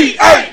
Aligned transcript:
A 0.00 0.49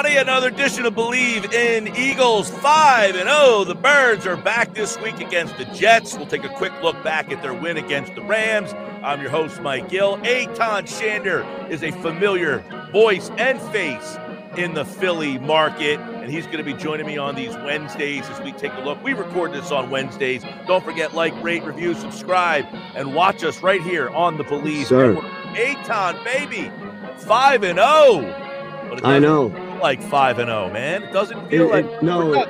everybody, 0.00 0.30
another 0.30 0.48
edition 0.48 0.86
of 0.86 0.94
Bleav 0.94 1.52
in 1.52 1.94
Eagles 1.94 2.48
5 2.48 3.16
and 3.16 3.28
0. 3.28 3.64
The 3.64 3.74
Birds 3.74 4.26
are 4.26 4.36
back 4.36 4.72
this 4.72 4.98
week 5.00 5.20
against 5.20 5.58
the 5.58 5.66
Jets. 5.66 6.16
We'll 6.16 6.26
take 6.26 6.42
a 6.42 6.48
quick 6.48 6.72
look 6.82 7.02
back 7.04 7.30
at 7.30 7.42
their 7.42 7.52
win 7.52 7.76
against 7.76 8.14
the 8.14 8.22
Rams. 8.22 8.72
I'm 9.02 9.20
your 9.20 9.28
host, 9.28 9.60
Mike 9.60 9.90
Gill. 9.90 10.16
Eytan 10.18 10.84
Shander 10.84 11.44
is 11.68 11.82
a 11.82 11.90
familiar 11.90 12.64
voice 12.92 13.30
and 13.36 13.60
face 13.72 14.16
in 14.56 14.72
the 14.72 14.86
Philly 14.86 15.38
market, 15.38 16.00
and 16.00 16.30
he's 16.30 16.46
going 16.46 16.58
to 16.58 16.64
be 16.64 16.72
joining 16.72 17.06
me 17.06 17.18
on 17.18 17.34
these 17.34 17.54
Wednesdays 17.56 18.26
as 18.30 18.40
we 18.40 18.52
take 18.52 18.72
a 18.72 18.80
look. 18.80 19.02
We 19.04 19.12
record 19.12 19.52
this 19.52 19.70
on 19.70 19.90
Wednesdays. 19.90 20.42
Don't 20.66 20.82
forget, 20.82 21.14
like, 21.14 21.34
rate, 21.42 21.62
review, 21.64 21.92
subscribe, 21.92 22.64
and 22.94 23.14
watch 23.14 23.44
us 23.44 23.62
right 23.62 23.82
here 23.82 24.08
on 24.10 24.38
the 24.38 24.44
Bleav 24.44 24.86
Sir. 24.86 25.12
Network. 25.12 25.30
Eytan, 25.56 26.24
baby, 26.24 26.72
5 27.18 27.64
and 27.64 27.78
0. 27.78 29.04
I 29.04 29.18
know. 29.18 29.69
Like 29.80 30.02
five 30.02 30.38
and 30.38 30.48
zero, 30.48 30.70
man. 30.72 31.02
It 31.02 31.12
doesn't 31.12 31.48
feel 31.48 31.72
it- 31.72 31.84
like 31.84 32.02
no, 32.02 32.32
it- 32.34 32.48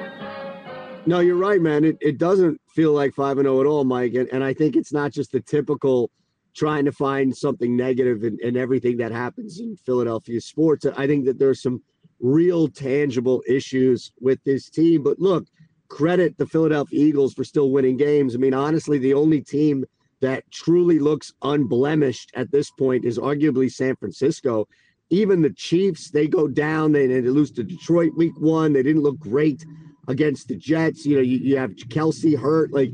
no, 1.06 1.20
you're 1.20 1.36
right, 1.36 1.60
man. 1.60 1.84
It, 1.84 1.96
it 2.00 2.18
doesn't 2.18 2.60
feel 2.74 2.92
like 2.92 3.14
five 3.14 3.38
and 3.38 3.46
zero 3.46 3.60
at 3.60 3.66
all, 3.66 3.84
Mike. 3.84 4.14
And, 4.14 4.28
and 4.32 4.44
I 4.44 4.52
think 4.52 4.76
it's 4.76 4.92
not 4.92 5.12
just 5.12 5.32
the 5.32 5.40
typical 5.40 6.10
trying 6.54 6.84
to 6.84 6.92
find 6.92 7.34
something 7.36 7.76
negative 7.76 8.24
in, 8.24 8.36
in 8.42 8.56
everything 8.56 8.96
that 8.98 9.12
happens 9.12 9.60
in 9.60 9.76
Philadelphia 9.76 10.40
sports. 10.40 10.84
I 10.96 11.06
think 11.06 11.24
that 11.24 11.38
there's 11.38 11.62
some 11.62 11.82
real 12.18 12.68
tangible 12.68 13.42
issues 13.48 14.12
with 14.20 14.38
this 14.44 14.68
team. 14.68 15.02
But 15.02 15.18
look, 15.18 15.46
credit 15.88 16.36
the 16.38 16.46
Philadelphia 16.46 17.00
Eagles 17.06 17.34
for 17.34 17.44
still 17.44 17.70
winning 17.70 17.96
games. 17.96 18.34
I 18.34 18.38
mean, 18.38 18.52
honestly, 18.54 18.98
the 18.98 19.14
only 19.14 19.40
team 19.40 19.84
that 20.20 20.44
truly 20.50 20.98
looks 20.98 21.32
unblemished 21.42 22.30
at 22.34 22.50
this 22.52 22.70
point 22.72 23.04
is 23.06 23.18
arguably 23.18 23.70
San 23.72 23.96
Francisco. 23.96 24.68
Even 25.10 25.42
the 25.42 25.50
Chiefs, 25.50 26.10
they 26.10 26.26
go 26.28 26.48
down. 26.48 26.92
They, 26.92 27.06
they 27.06 27.20
lose 27.20 27.50
to 27.52 27.64
Detroit 27.64 28.12
week 28.16 28.38
one. 28.38 28.72
They 28.72 28.82
didn't 28.82 29.02
look 29.02 29.18
great 29.18 29.64
against 30.08 30.48
the 30.48 30.56
Jets. 30.56 31.04
You 31.04 31.16
know, 31.16 31.22
you, 31.22 31.38
you 31.38 31.56
have 31.56 31.72
Kelce 31.72 32.38
hurt. 32.38 32.72
Like 32.72 32.90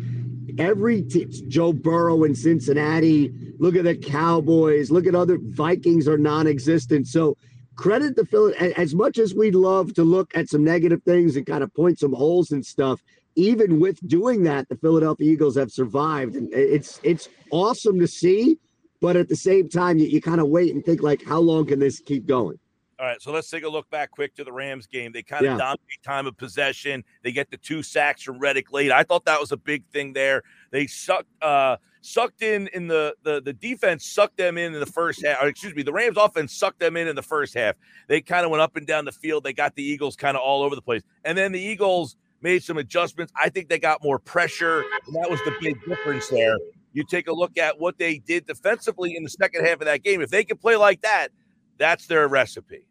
every 0.58 1.02
team, 1.02 1.30
Joe 1.48 1.72
Burrow 1.72 2.24
in 2.24 2.34
Cincinnati. 2.34 3.32
Look 3.58 3.76
at 3.76 3.84
the 3.84 3.96
Cowboys. 3.96 4.90
Look 4.90 5.06
at 5.06 5.14
other 5.14 5.38
Vikings 5.40 6.08
are 6.08 6.18
non-existent. 6.18 7.06
So 7.06 7.36
credit 7.76 8.16
the 8.16 8.24
Philly. 8.24 8.54
As 8.56 8.94
much 8.94 9.18
as 9.18 9.34
we'd 9.34 9.54
love 9.54 9.94
to 9.94 10.02
look 10.02 10.34
at 10.34 10.48
some 10.48 10.64
negative 10.64 11.02
things 11.04 11.36
and 11.36 11.46
kind 11.46 11.62
of 11.62 11.74
point 11.74 11.98
some 11.98 12.12
holes 12.12 12.50
and 12.50 12.64
stuff, 12.64 13.02
even 13.36 13.78
with 13.78 14.00
doing 14.08 14.42
that, 14.44 14.68
the 14.70 14.76
Philadelphia 14.76 15.30
Eagles 15.30 15.56
have 15.56 15.70
survived, 15.70 16.36
and 16.36 16.48
it's 16.54 16.98
it's 17.02 17.28
awesome 17.50 18.00
to 18.00 18.08
see. 18.08 18.58
But 19.00 19.16
at 19.16 19.28
the 19.28 19.36
same 19.36 19.68
time, 19.68 19.98
you, 19.98 20.06
you 20.06 20.20
kind 20.20 20.40
of 20.40 20.48
wait 20.48 20.74
and 20.74 20.84
think 20.84 21.02
like, 21.02 21.24
how 21.24 21.38
long 21.38 21.66
can 21.66 21.78
this 21.78 22.00
keep 22.00 22.26
going? 22.26 22.58
All 22.98 23.04
right, 23.04 23.20
so 23.20 23.30
let's 23.30 23.50
take 23.50 23.62
a 23.62 23.68
look 23.68 23.90
back 23.90 24.10
quick 24.10 24.34
to 24.36 24.44
the 24.44 24.52
Rams 24.52 24.86
game. 24.86 25.12
They 25.12 25.22
kind 25.22 25.44
of 25.44 25.52
Yeah. 25.52 25.58
dominate 25.58 26.02
time 26.02 26.26
of 26.26 26.34
possession. 26.38 27.04
They 27.22 27.30
get 27.30 27.50
the 27.50 27.58
two 27.58 27.82
sacks 27.82 28.22
from 28.22 28.38
Reddick 28.38 28.72
late. 28.72 28.90
I 28.90 29.02
thought 29.02 29.26
that 29.26 29.38
was 29.38 29.52
a 29.52 29.56
big 29.58 29.84
thing 29.86 30.14
there. 30.14 30.42
They 30.70 30.86
sucked 30.86 31.28
uh 31.42 31.76
sucked 32.00 32.40
in 32.40 32.68
in 32.68 32.86
the 32.86 33.14
the 33.22 33.42
the 33.42 33.52
defense 33.52 34.06
sucked 34.06 34.38
them 34.38 34.56
in 34.56 34.72
in 34.72 34.80
the 34.80 34.86
first 34.86 35.22
half. 35.22 35.42
Or 35.42 35.48
excuse 35.48 35.74
me, 35.74 35.82
the 35.82 35.92
Rams 35.92 36.16
offense 36.16 36.54
sucked 36.54 36.78
them 36.78 36.96
in 36.96 37.06
in 37.06 37.16
the 37.16 37.22
first 37.22 37.52
half. 37.52 37.74
They 38.08 38.22
kind 38.22 38.46
of 38.46 38.50
went 38.50 38.62
up 38.62 38.76
and 38.76 38.86
down 38.86 39.04
the 39.04 39.12
field. 39.12 39.44
They 39.44 39.52
got 39.52 39.74
the 39.74 39.82
Eagles 39.82 40.16
kind 40.16 40.34
of 40.34 40.42
all 40.42 40.62
over 40.62 40.74
the 40.74 40.80
place. 40.80 41.02
And 41.22 41.36
then 41.36 41.52
the 41.52 41.60
Eagles 41.60 42.16
made 42.40 42.62
some 42.62 42.78
adjustments. 42.78 43.30
I 43.36 43.50
think 43.50 43.68
they 43.68 43.78
got 43.78 44.02
more 44.02 44.18
pressure, 44.18 44.84
and 45.06 45.14
that 45.16 45.28
was 45.30 45.40
the 45.44 45.52
big 45.60 45.76
difference 45.86 46.28
there. 46.28 46.56
You 46.96 47.04
take 47.04 47.28
a 47.28 47.32
look 47.32 47.58
at 47.58 47.78
what 47.78 47.98
they 47.98 48.20
did 48.20 48.46
defensively 48.46 49.14
in 49.16 49.22
the 49.22 49.28
second 49.28 49.66
half 49.66 49.80
of 49.80 49.84
that 49.84 50.02
game. 50.02 50.22
If 50.22 50.30
they 50.30 50.44
can 50.44 50.56
play 50.56 50.76
like 50.76 51.02
that, 51.02 51.28
that's 51.76 52.06
their 52.06 52.26
recipe. 52.26 52.88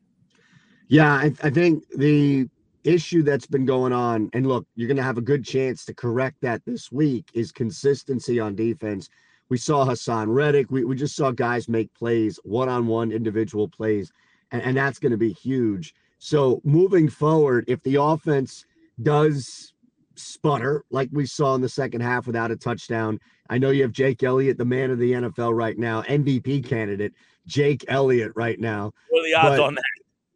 Yeah, 0.88 1.12
I, 1.12 1.34
I 1.42 1.50
think 1.50 1.84
the 1.90 2.48
issue 2.84 3.24
that's 3.24 3.48
been 3.48 3.66
going 3.66 3.94
on, 3.94 4.30
and 4.34 4.46
look, 4.46 4.68
you're 4.76 4.88
going 4.88 4.98
to 4.98 5.04
have 5.04 5.18
a 5.18 5.22
good 5.22 5.44
chance 5.44 5.86
to 5.86 5.94
correct 5.96 6.38
that 6.42 6.64
this 6.66 6.92
week, 6.92 7.32
is 7.34 7.52
consistency 7.52 8.40
on 8.40 8.54
defense. 8.54 9.10
We 9.50 9.58
saw 9.58 9.84
Haason 9.84 10.28
Reddick. 10.28 10.70
We, 10.70 10.86
we 10.86 10.96
just 10.96 11.16
saw 11.16 11.32
guys 11.32 11.68
make 11.68 11.92
plays, 11.96 12.40
one 12.44 12.70
on 12.70 12.86
one 12.86 13.12
individual 13.12 13.68
plays, 13.68 14.12
and, 14.52 14.62
and 14.62 14.78
that's 14.78 15.00
going 15.00 15.14
to 15.14 15.18
be 15.18 15.34
huge. 15.34 15.96
So 16.20 16.62
moving 16.64 17.10
forward, 17.10 17.66
if 17.68 17.82
the 17.82 17.96
offense 17.96 18.66
does 19.02 19.74
sputter 20.14 20.86
like 20.92 21.10
we 21.12 21.26
saw 21.26 21.56
in 21.56 21.62
the 21.62 21.70
second 21.70 22.02
half 22.02 22.28
without 22.28 22.52
a 22.52 22.56
touchdown, 22.56 23.20
I 23.50 23.58
know 23.58 23.70
you 23.70 23.84
have 23.84 23.92
Jake 23.92 24.24
Elliott, 24.24 24.58
the 24.58 24.66
man 24.66 24.92
of 24.92 25.00
the 25.00 25.12
NFL 25.12 25.56
right 25.56 25.78
now, 25.78 26.02
MVP 26.04 26.66
candidate, 26.68 27.14
Jake 27.46 27.86
Elliott 27.88 28.32
right 28.36 28.60
now. 28.60 28.92
What 29.10 29.22
are 29.22 29.28
the 29.28 29.34
odds 29.36 29.58
But- 29.58 29.64
on 29.64 29.76
that? 29.76 29.84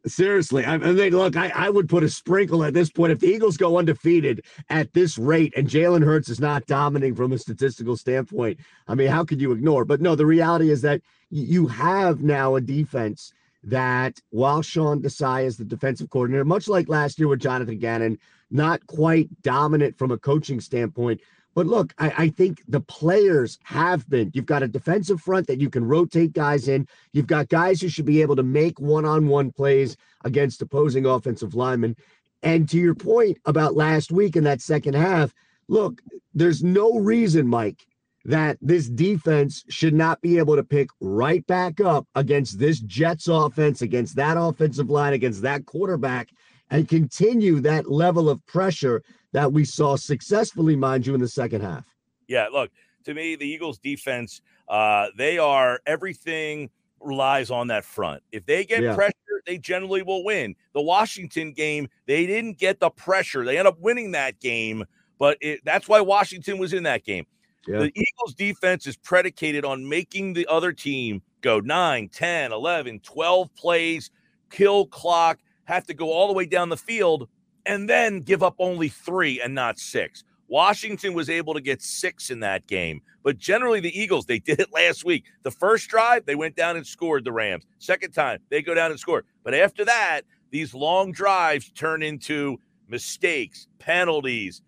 Seriously, 0.06 0.64
I, 0.64 0.76
I 0.76 0.78
mean, 0.78 1.12
look, 1.12 1.36
I, 1.36 1.52
I 1.54 1.68
would 1.68 1.86
put 1.86 2.02
a 2.02 2.08
sprinkle 2.08 2.64
at 2.64 2.72
this 2.72 2.88
point. 2.90 3.12
If 3.12 3.18
the 3.20 3.26
Eagles 3.26 3.58
go 3.58 3.76
undefeated 3.76 4.46
at 4.70 4.94
this 4.94 5.18
rate 5.18 5.52
and 5.58 5.68
Jalen 5.68 6.02
Hurts 6.02 6.30
is 6.30 6.40
not 6.40 6.64
dominating 6.64 7.14
from 7.14 7.32
a 7.32 7.38
statistical 7.38 7.98
standpoint, 7.98 8.60
I 8.88 8.94
mean, 8.94 9.08
how 9.08 9.26
could 9.26 9.42
you 9.42 9.52
ignore? 9.52 9.84
But 9.84 10.00
no, 10.00 10.14
the 10.14 10.24
reality 10.24 10.70
is 10.70 10.80
that 10.80 11.02
you 11.28 11.66
have 11.66 12.22
now 12.22 12.54
a 12.54 12.62
defense 12.62 13.34
that, 13.62 14.18
while 14.30 14.62
Sean 14.62 15.02
Desai 15.02 15.44
is 15.44 15.58
the 15.58 15.66
defensive 15.66 16.08
coordinator, 16.08 16.46
much 16.46 16.66
like 16.66 16.88
last 16.88 17.18
year 17.18 17.28
with 17.28 17.40
Jonathan 17.40 17.78
Gannon, 17.78 18.18
not 18.50 18.86
quite 18.86 19.28
dominant 19.42 19.98
from 19.98 20.12
a 20.12 20.18
coaching 20.18 20.60
standpoint. 20.60 21.20
But 21.54 21.66
look, 21.66 21.92
I, 21.98 22.12
I 22.16 22.28
think 22.28 22.62
the 22.68 22.80
players 22.80 23.58
have 23.64 24.08
been. 24.08 24.30
You've 24.34 24.46
got 24.46 24.62
a 24.62 24.68
defensive 24.68 25.20
front 25.20 25.46
that 25.48 25.60
you 25.60 25.68
can 25.68 25.84
rotate 25.84 26.32
guys 26.32 26.68
in. 26.68 26.86
You've 27.12 27.26
got 27.26 27.48
guys 27.48 27.80
who 27.80 27.88
should 27.88 28.04
be 28.04 28.22
able 28.22 28.36
to 28.36 28.42
make 28.42 28.78
one 28.80 29.04
on 29.04 29.26
one 29.26 29.50
plays 29.50 29.96
against 30.24 30.62
opposing 30.62 31.06
offensive 31.06 31.54
linemen. 31.54 31.96
And 32.42 32.68
to 32.70 32.78
your 32.78 32.94
point 32.94 33.38
about 33.44 33.74
last 33.74 34.12
week 34.12 34.36
in 34.36 34.44
that 34.44 34.60
second 34.60 34.94
half, 34.94 35.34
look, 35.68 36.00
there's 36.34 36.62
no 36.62 36.98
reason, 36.98 37.46
Mike, 37.46 37.84
that 38.24 38.58
this 38.60 38.88
defense 38.88 39.64
should 39.68 39.94
not 39.94 40.20
be 40.20 40.38
able 40.38 40.56
to 40.56 40.62
pick 40.62 40.88
right 41.00 41.46
back 41.46 41.80
up 41.80 42.06
against 42.14 42.58
this 42.58 42.80
Jets 42.80 43.28
offense, 43.28 43.82
against 43.82 44.16
that 44.16 44.36
offensive 44.38 44.90
line, 44.90 45.14
against 45.14 45.42
that 45.42 45.66
quarterback, 45.66 46.30
and 46.70 46.88
continue 46.88 47.60
that 47.60 47.90
level 47.90 48.28
of 48.28 48.44
pressure 48.46 49.02
that 49.32 49.52
we 49.52 49.64
saw 49.64 49.96
successfully, 49.96 50.76
mind 50.76 51.06
you, 51.06 51.14
in 51.14 51.20
the 51.20 51.28
second 51.28 51.60
half. 51.62 51.84
Yeah, 52.26 52.48
look, 52.52 52.70
to 53.04 53.14
me, 53.14 53.36
the 53.36 53.46
Eagles 53.46 53.78
defense, 53.78 54.40
uh, 54.68 55.08
they 55.16 55.38
are 55.38 55.80
everything 55.86 56.70
relies 57.00 57.50
on 57.50 57.68
that 57.68 57.84
front. 57.84 58.22
If 58.30 58.44
they 58.46 58.64
get 58.64 58.82
Yeah. 58.82 58.94
pressure, 58.94 59.14
they 59.46 59.58
generally 59.58 60.02
will 60.02 60.22
win. 60.22 60.54
The 60.74 60.82
Washington 60.82 61.52
game, 61.52 61.88
they 62.06 62.26
didn't 62.26 62.58
get 62.58 62.78
the 62.78 62.90
pressure. 62.90 63.44
They 63.44 63.58
end 63.58 63.66
up 63.66 63.78
winning 63.80 64.12
that 64.12 64.38
game, 64.38 64.84
but 65.18 65.38
it, 65.40 65.60
that's 65.64 65.88
why 65.88 66.00
Washington 66.00 66.58
was 66.58 66.72
in 66.72 66.82
that 66.82 67.04
game. 67.04 67.26
Yeah. 67.66 67.80
The 67.80 67.92
Eagles 67.94 68.34
defense 68.34 68.86
is 68.86 68.96
predicated 68.96 69.64
on 69.64 69.88
making 69.88 70.34
the 70.34 70.46
other 70.46 70.72
team 70.72 71.22
go 71.40 71.58
9, 71.60 72.08
10, 72.08 72.52
11, 72.52 73.00
12 73.00 73.54
plays, 73.54 74.10
kill 74.50 74.86
clock, 74.86 75.38
have 75.64 75.86
to 75.86 75.94
go 75.94 76.10
all 76.12 76.26
the 76.26 76.34
way 76.34 76.44
down 76.46 76.68
the 76.68 76.76
field, 76.76 77.28
and 77.66 77.88
then 77.88 78.20
give 78.20 78.42
up 78.42 78.54
only 78.58 78.88
three 78.88 79.40
and 79.40 79.54
not 79.54 79.78
six. 79.78 80.24
Washington 80.48 81.14
was 81.14 81.30
able 81.30 81.54
to 81.54 81.60
get 81.60 81.80
six 81.80 82.30
in 82.30 82.40
that 82.40 82.66
game, 82.66 83.00
but 83.22 83.38
generally 83.38 83.78
the 83.78 83.98
Eagles, 83.98 84.26
they 84.26 84.40
did 84.40 84.58
it 84.58 84.72
last 84.74 85.04
week. 85.04 85.24
The 85.42 85.50
first 85.50 85.88
drive, 85.88 86.26
they 86.26 86.34
went 86.34 86.56
down 86.56 86.76
and 86.76 86.86
scored 86.86 87.24
the 87.24 87.32
Rams. 87.32 87.64
Second 87.78 88.12
time, 88.12 88.40
they 88.48 88.60
go 88.60 88.74
down 88.74 88.90
and 88.90 88.98
score. 88.98 89.24
But 89.44 89.54
after 89.54 89.84
that, 89.84 90.22
these 90.50 90.74
long 90.74 91.12
drives 91.12 91.70
turn 91.70 92.02
into 92.02 92.58
mistakes, 92.88 93.68
penalties, 93.78 94.62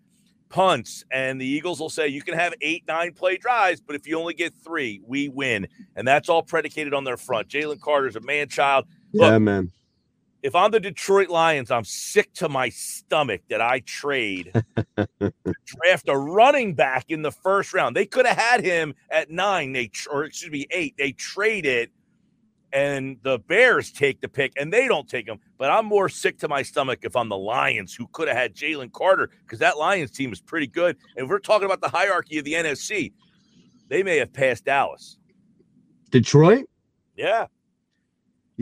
punts, 0.48 1.04
and 1.10 1.40
the 1.40 1.46
Eagles 1.46 1.80
will 1.80 1.90
say 1.90 2.06
you 2.06 2.22
can 2.22 2.34
have 2.34 2.54
eight, 2.60 2.84
nine 2.86 3.12
play 3.12 3.36
drives, 3.36 3.80
but 3.80 3.96
if 3.96 4.06
you 4.06 4.18
only 4.18 4.34
get 4.34 4.54
three, 4.54 5.00
we 5.04 5.28
win. 5.28 5.66
And 5.96 6.06
that's 6.06 6.28
all 6.28 6.42
predicated 6.42 6.94
on 6.94 7.02
their 7.02 7.16
front. 7.16 7.48
Jalen 7.48 7.80
Carter's 7.80 8.14
a 8.14 8.20
man 8.20 8.48
child. 8.48 8.86
Look, 9.12 9.30
yeah, 9.30 9.38
man. 9.38 9.72
If 10.42 10.54
I'm 10.54 10.70
the 10.70 10.80
Detroit 10.80 11.28
Lions, 11.28 11.70
I'm 11.70 11.84
sick 11.84 12.32
to 12.34 12.48
my 12.48 12.68
stomach 12.68 13.42
that 13.48 13.60
I 13.60 13.80
trade 13.80 14.52
draft 15.64 16.08
a 16.08 16.16
running 16.16 16.74
back 16.74 17.06
in 17.08 17.22
the 17.22 17.30
first 17.30 17.72
round. 17.72 17.96
They 17.96 18.06
could 18.06 18.26
have 18.26 18.36
had 18.36 18.64
him 18.64 18.94
at 19.10 19.30
nine, 19.30 19.72
they 19.72 19.88
tr- 19.88 20.10
or 20.10 20.24
excuse 20.24 20.50
me, 20.50 20.66
eight. 20.70 20.94
They 20.98 21.12
traded 21.12 21.66
it 21.66 21.90
and 22.72 23.18
the 23.22 23.38
Bears 23.38 23.92
take 23.92 24.20
the 24.20 24.28
pick 24.28 24.52
and 24.56 24.72
they 24.72 24.88
don't 24.88 25.08
take 25.08 25.28
him. 25.28 25.38
But 25.58 25.70
I'm 25.70 25.86
more 25.86 26.08
sick 26.08 26.38
to 26.38 26.48
my 26.48 26.62
stomach 26.62 27.00
if 27.02 27.14
I'm 27.14 27.28
the 27.28 27.36
Lions, 27.36 27.94
who 27.94 28.06
could 28.12 28.28
have 28.28 28.36
had 28.36 28.54
Jalen 28.54 28.92
Carter, 28.92 29.30
because 29.44 29.58
that 29.58 29.78
Lions 29.78 30.10
team 30.10 30.32
is 30.32 30.40
pretty 30.40 30.66
good. 30.66 30.96
And 31.16 31.28
we're 31.28 31.38
talking 31.38 31.66
about 31.66 31.80
the 31.80 31.88
hierarchy 31.88 32.38
of 32.38 32.44
the 32.44 32.54
NFC. 32.54 33.12
They 33.88 34.02
may 34.02 34.16
have 34.16 34.32
passed 34.32 34.64
Dallas. 34.64 35.18
Detroit? 36.10 36.64
Yeah. 37.16 37.46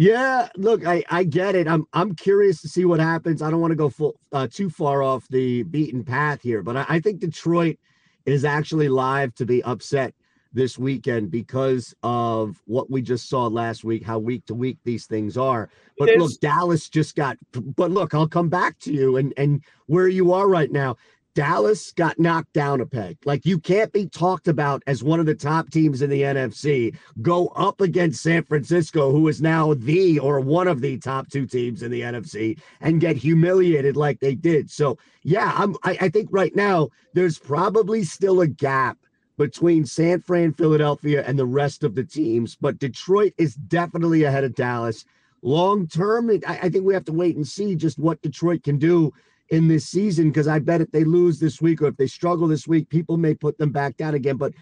Yeah, 0.00 0.49
look, 0.56 0.87
I, 0.87 1.05
I 1.11 1.25
get 1.25 1.55
it. 1.55 1.69
I'm 1.69 1.85
I'm 1.93 2.14
curious 2.14 2.62
to 2.62 2.69
see 2.70 2.87
what 2.87 3.00
happens. 3.00 3.43
I 3.43 3.50
don't 3.50 3.61
want 3.61 3.73
to 3.73 3.76
go 3.76 3.91
full, 3.91 4.19
uh, 4.32 4.47
too 4.50 4.70
far 4.70 5.02
off 5.02 5.29
the 5.29 5.62
beaten 5.64 6.02
path 6.05 6.41
here, 6.41 6.62
but 6.62 6.75
I, 6.75 6.87
I 6.88 7.00
think 7.00 7.20
Detroit 7.20 7.76
is 8.25 8.47
actually 8.47 8.88
live 8.88 9.35
to 9.35 9.44
be 9.44 9.62
upset 9.62 10.14
this 10.55 10.79
weekend 10.79 11.31
because 11.31 11.94
of 12.02 12.62
what 12.64 12.91
we 12.91 13.02
just 13.02 13.29
saw 13.29 13.47
last 13.47 13.85
week, 13.85 14.02
how 14.02 14.19
week 14.19 14.47
to 14.47 14.55
week 14.55 14.79
these 14.85 15.05
things 15.05 15.37
are. 15.37 15.69
But 15.99 16.17
look, 16.17 16.32
Dallas 16.41 16.88
just 16.88 17.14
got 17.14 17.37
but 17.52 17.91
look, 17.91 18.14
I'll 18.14 18.26
come 18.26 18.49
back 18.49 18.79
to 18.79 18.94
you 18.94 19.19
and 19.19 19.35
and 19.37 19.62
where 19.85 20.08
you 20.08 20.32
are 20.32 20.49
right 20.49 20.73
now. 20.73 20.97
Dallas 21.35 21.93
got 21.93 22.19
knocked 22.19 22.53
down 22.53 22.81
a 22.81 22.87
peg. 22.87 23.17
Like 23.25 23.47
you 23.47 23.59
can't 23.59 23.93
be 23.93 24.06
talked 24.06 24.49
about 24.49 24.82
as 24.87 25.03
one 25.03 25.21
of 25.21 25.27
the 25.27 25.35
top 25.35 25.71
teams 25.71 26.03
in 26.03 26.11
the 26.11 26.23
NFC. 26.23 26.97
Go 27.23 27.49
up 27.49 27.81
against 27.81 28.23
San 28.23 28.43
Francisco, 28.43 29.12
who 29.12 29.29
is 29.29 29.41
now 29.41 29.75
the 29.75 30.19
or 30.19 30.41
one 30.41 30.67
of 30.67 30.81
the 30.81 30.99
top 30.99 31.29
two 31.29 31.47
teams 31.47 31.82
in 31.82 31.91
the 31.91 32.00
NFC, 32.00 32.59
and 32.81 33.00
get 33.00 33.17
humiliated 33.17 33.97
like 33.97 34.19
they 34.21 34.35
did. 34.35 34.71
So 34.71 34.99
yeah, 35.23 35.53
I'm. 35.56 35.77
I, 35.85 35.99
I 36.00 36.09
think 36.09 36.29
right 36.32 36.55
now 36.55 36.88
there's 37.15 37.38
probably 37.38 38.03
still 38.03 38.41
a 38.41 38.49
gap 38.49 38.99
between 39.37 39.87
San 39.87 40.21
Fran, 40.21 40.53
Philadelphia, 40.53 41.25
and 41.26 41.38
the 41.38 41.47
rest 41.47 41.83
of 41.85 41.94
the 41.94 42.05
teams, 42.05 42.56
but 42.56 42.79
Detroit 42.79 43.33
is 43.38 43.55
definitely 43.55 44.25
ahead 44.25 44.44
of 44.44 44.55
Dallas. 44.55 45.06
Long 45.43 45.87
term, 45.87 46.29
I, 46.47 46.59
I 46.62 46.69
think 46.69 46.85
we 46.85 46.93
have 46.93 47.06
to 47.06 47.12
wait 47.12 47.37
and 47.37 47.49
see 47.49 47.75
just 47.75 47.99
what 47.99 48.21
Detroit 48.21 48.62
can 48.62 48.76
do 48.76 49.12
in 49.50 49.69
this 49.69 49.87
season 49.87 50.31
because 50.31 50.49
I 50.49 50.58
bet 50.58 50.81
if 50.81 50.91
they 50.91 51.05
lose 51.05 51.38
this 51.38 51.61
week 51.61 51.82
or 51.82 51.88
if 51.88 51.97
they 51.97 52.06
struggle 52.06 52.49
this 52.49 52.69
week, 52.69 52.88
people 52.88 53.17
may 53.17 53.35
put 53.35 53.58
them 53.58 53.70
back 53.70 53.97
down 53.97 54.14
again. 54.14 54.37
But 54.37 54.55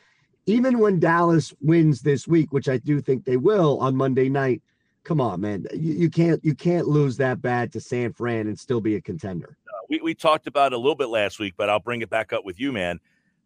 even 0.47 0.79
when 0.79 0.99
Dallas 0.99 1.55
wins 1.61 2.01
this 2.01 2.27
week, 2.27 2.53
which 2.53 2.69
I 2.69 2.79
do 2.79 3.01
think 3.01 3.25
they 3.25 3.37
will 3.37 3.79
on 3.81 3.95
Monday 3.95 4.29
night, 4.29 4.63
come 5.05 5.21
on, 5.21 5.41
man, 5.41 5.67
you, 5.75 5.95
you 5.95 6.11
can't 6.11 6.43
you 6.45 6.55
can't 6.55 6.89
lose 6.89 7.17
that 7.19 7.43
bad 7.43 7.73
to 7.73 7.81
San 7.81 8.13
Fran 8.13 8.47
and 8.47 8.59
still 8.59 8.81
be 8.81 8.97
a 8.97 9.01
contender. 9.01 9.57
Uh, 9.69 9.87
we 9.91 10.01
we 10.01 10.15
talked 10.15 10.47
about 10.47 10.73
it 10.73 10.77
a 10.77 10.79
little 10.79 10.95
bit 10.95 11.09
last 11.09 11.39
week, 11.39 11.55
but 11.57 11.69
I'll 11.69 11.81
bring 11.81 12.03
it 12.03 12.11
back 12.11 12.33
up 12.33 12.45
with 12.45 12.59
you, 12.59 12.73
man 12.73 13.01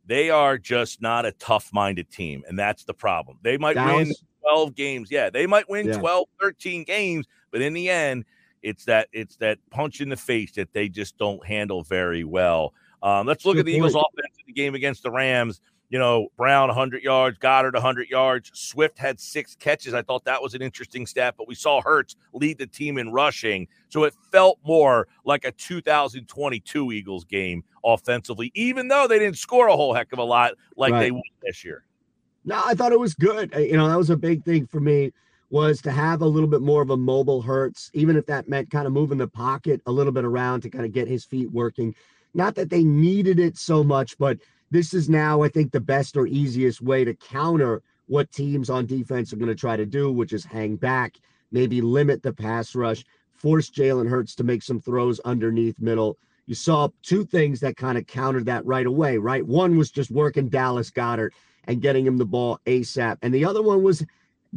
they 0.06 0.30
are 0.30 0.58
just 0.58 1.00
not 1.00 1.26
a 1.26 1.32
tough 1.32 1.70
minded 1.72 2.10
team. 2.10 2.42
And 2.48 2.58
that's 2.58 2.84
the 2.84 2.94
problem. 2.94 3.38
They 3.42 3.56
might 3.56 3.74
Dallas. 3.74 4.08
win 4.08 4.14
12 4.42 4.74
games. 4.74 5.08
Yeah, 5.10 5.30
they 5.30 5.46
might 5.46 5.68
win 5.68 5.86
yeah. 5.86 5.98
12, 5.98 6.28
13 6.40 6.84
games, 6.84 7.26
but 7.50 7.62
in 7.62 7.72
the 7.72 7.88
end, 7.88 8.24
it's 8.62 8.84
that 8.86 9.08
it's 9.12 9.36
that 9.36 9.58
punch 9.70 10.00
in 10.00 10.08
the 10.08 10.16
face 10.16 10.52
that 10.52 10.72
they 10.72 10.88
just 10.88 11.16
don't 11.18 11.44
handle 11.46 11.82
very 11.82 12.24
well. 12.24 12.74
Um, 13.02 13.26
let's 13.26 13.44
look 13.44 13.54
Good 13.54 13.60
at 13.60 13.66
the 13.66 13.72
point. 13.72 13.90
Eagles' 13.90 13.94
offense 13.94 14.36
in 14.38 14.44
the 14.46 14.52
game 14.52 14.74
against 14.74 15.02
the 15.02 15.10
Rams 15.10 15.60
you 15.92 15.98
know, 15.98 16.28
Brown 16.38 16.68
100 16.68 17.02
yards, 17.02 17.36
Goedert 17.38 17.74
100 17.74 18.08
yards. 18.08 18.50
Swift 18.54 18.98
had 18.98 19.20
six 19.20 19.54
catches. 19.54 19.92
I 19.92 20.00
thought 20.00 20.24
that 20.24 20.42
was 20.42 20.54
an 20.54 20.62
interesting 20.62 21.06
stat, 21.06 21.34
but 21.36 21.46
we 21.46 21.54
saw 21.54 21.82
Hurts 21.82 22.16
lead 22.32 22.56
the 22.56 22.66
team 22.66 22.96
in 22.96 23.12
rushing. 23.12 23.68
So 23.90 24.04
it 24.04 24.14
felt 24.32 24.58
more 24.64 25.06
like 25.26 25.44
a 25.44 25.52
2022 25.52 26.92
Eagles 26.92 27.26
game 27.26 27.62
offensively, 27.84 28.50
even 28.54 28.88
though 28.88 29.06
they 29.06 29.18
didn't 29.18 29.36
score 29.36 29.68
a 29.68 29.76
whole 29.76 29.92
heck 29.92 30.14
of 30.14 30.18
a 30.18 30.24
lot 30.24 30.52
like 30.78 30.94
right. 30.94 31.00
they 31.00 31.10
would 31.10 31.22
this 31.42 31.62
year. 31.62 31.84
No, 32.46 32.62
I 32.64 32.72
thought 32.72 32.92
it 32.92 32.98
was 32.98 33.12
good. 33.12 33.52
You 33.54 33.76
know, 33.76 33.86
that 33.86 33.98
was 33.98 34.08
a 34.08 34.16
big 34.16 34.46
thing 34.46 34.66
for 34.66 34.80
me 34.80 35.12
was 35.52 35.80
to 35.82 35.92
have 35.92 36.22
a 36.22 36.26
little 36.26 36.48
bit 36.48 36.62
more 36.62 36.82
of 36.82 36.90
a 36.90 36.96
mobile 36.96 37.42
Hurts, 37.42 37.90
even 37.94 38.16
if 38.16 38.26
that 38.26 38.48
meant 38.48 38.70
kind 38.70 38.88
of 38.88 38.92
moving 38.92 39.18
the 39.18 39.28
pocket 39.28 39.80
a 39.86 39.92
little 39.92 40.12
bit 40.12 40.24
around 40.24 40.62
to 40.62 40.70
kind 40.70 40.84
of 40.84 40.90
get 40.90 41.06
his 41.06 41.24
feet 41.24 41.52
working. 41.52 41.94
Not 42.34 42.56
that 42.56 42.70
they 42.70 42.82
needed 42.82 43.38
it 43.38 43.56
so 43.56 43.84
much, 43.84 44.18
but– 44.18 44.38
this 44.72 44.94
is 44.94 45.10
now, 45.10 45.42
I 45.42 45.48
think, 45.48 45.70
the 45.70 45.80
best 45.80 46.16
or 46.16 46.26
easiest 46.26 46.80
way 46.80 47.04
to 47.04 47.12
counter 47.12 47.82
what 48.06 48.32
teams 48.32 48.70
on 48.70 48.86
defense 48.86 49.30
are 49.30 49.36
going 49.36 49.50
to 49.50 49.54
try 49.54 49.76
to 49.76 49.84
do, 49.84 50.10
which 50.10 50.32
is 50.32 50.46
hang 50.46 50.76
back, 50.76 51.18
maybe 51.50 51.82
limit 51.82 52.22
the 52.22 52.32
pass 52.32 52.74
rush, 52.74 53.04
force 53.32 53.68
Jalen 53.68 54.08
Hurts 54.08 54.34
to 54.36 54.44
make 54.44 54.62
some 54.62 54.80
throws 54.80 55.20
underneath 55.26 55.78
middle. 55.78 56.16
You 56.46 56.54
saw 56.54 56.88
two 57.02 57.22
things 57.22 57.60
that 57.60 57.76
kind 57.76 57.98
of 57.98 58.06
countered 58.06 58.46
that 58.46 58.64
right 58.64 58.86
away, 58.86 59.18
right? 59.18 59.46
One 59.46 59.76
was 59.76 59.90
just 59.90 60.10
working 60.10 60.48
Dallas 60.48 60.90
Goedert 60.90 61.32
and 61.64 61.82
getting 61.82 62.06
him 62.06 62.16
the 62.16 62.24
ball 62.24 62.58
ASAP. 62.64 63.18
And 63.20 63.34
the 63.34 63.44
other 63.44 63.60
one 63.60 63.82
was 63.82 64.02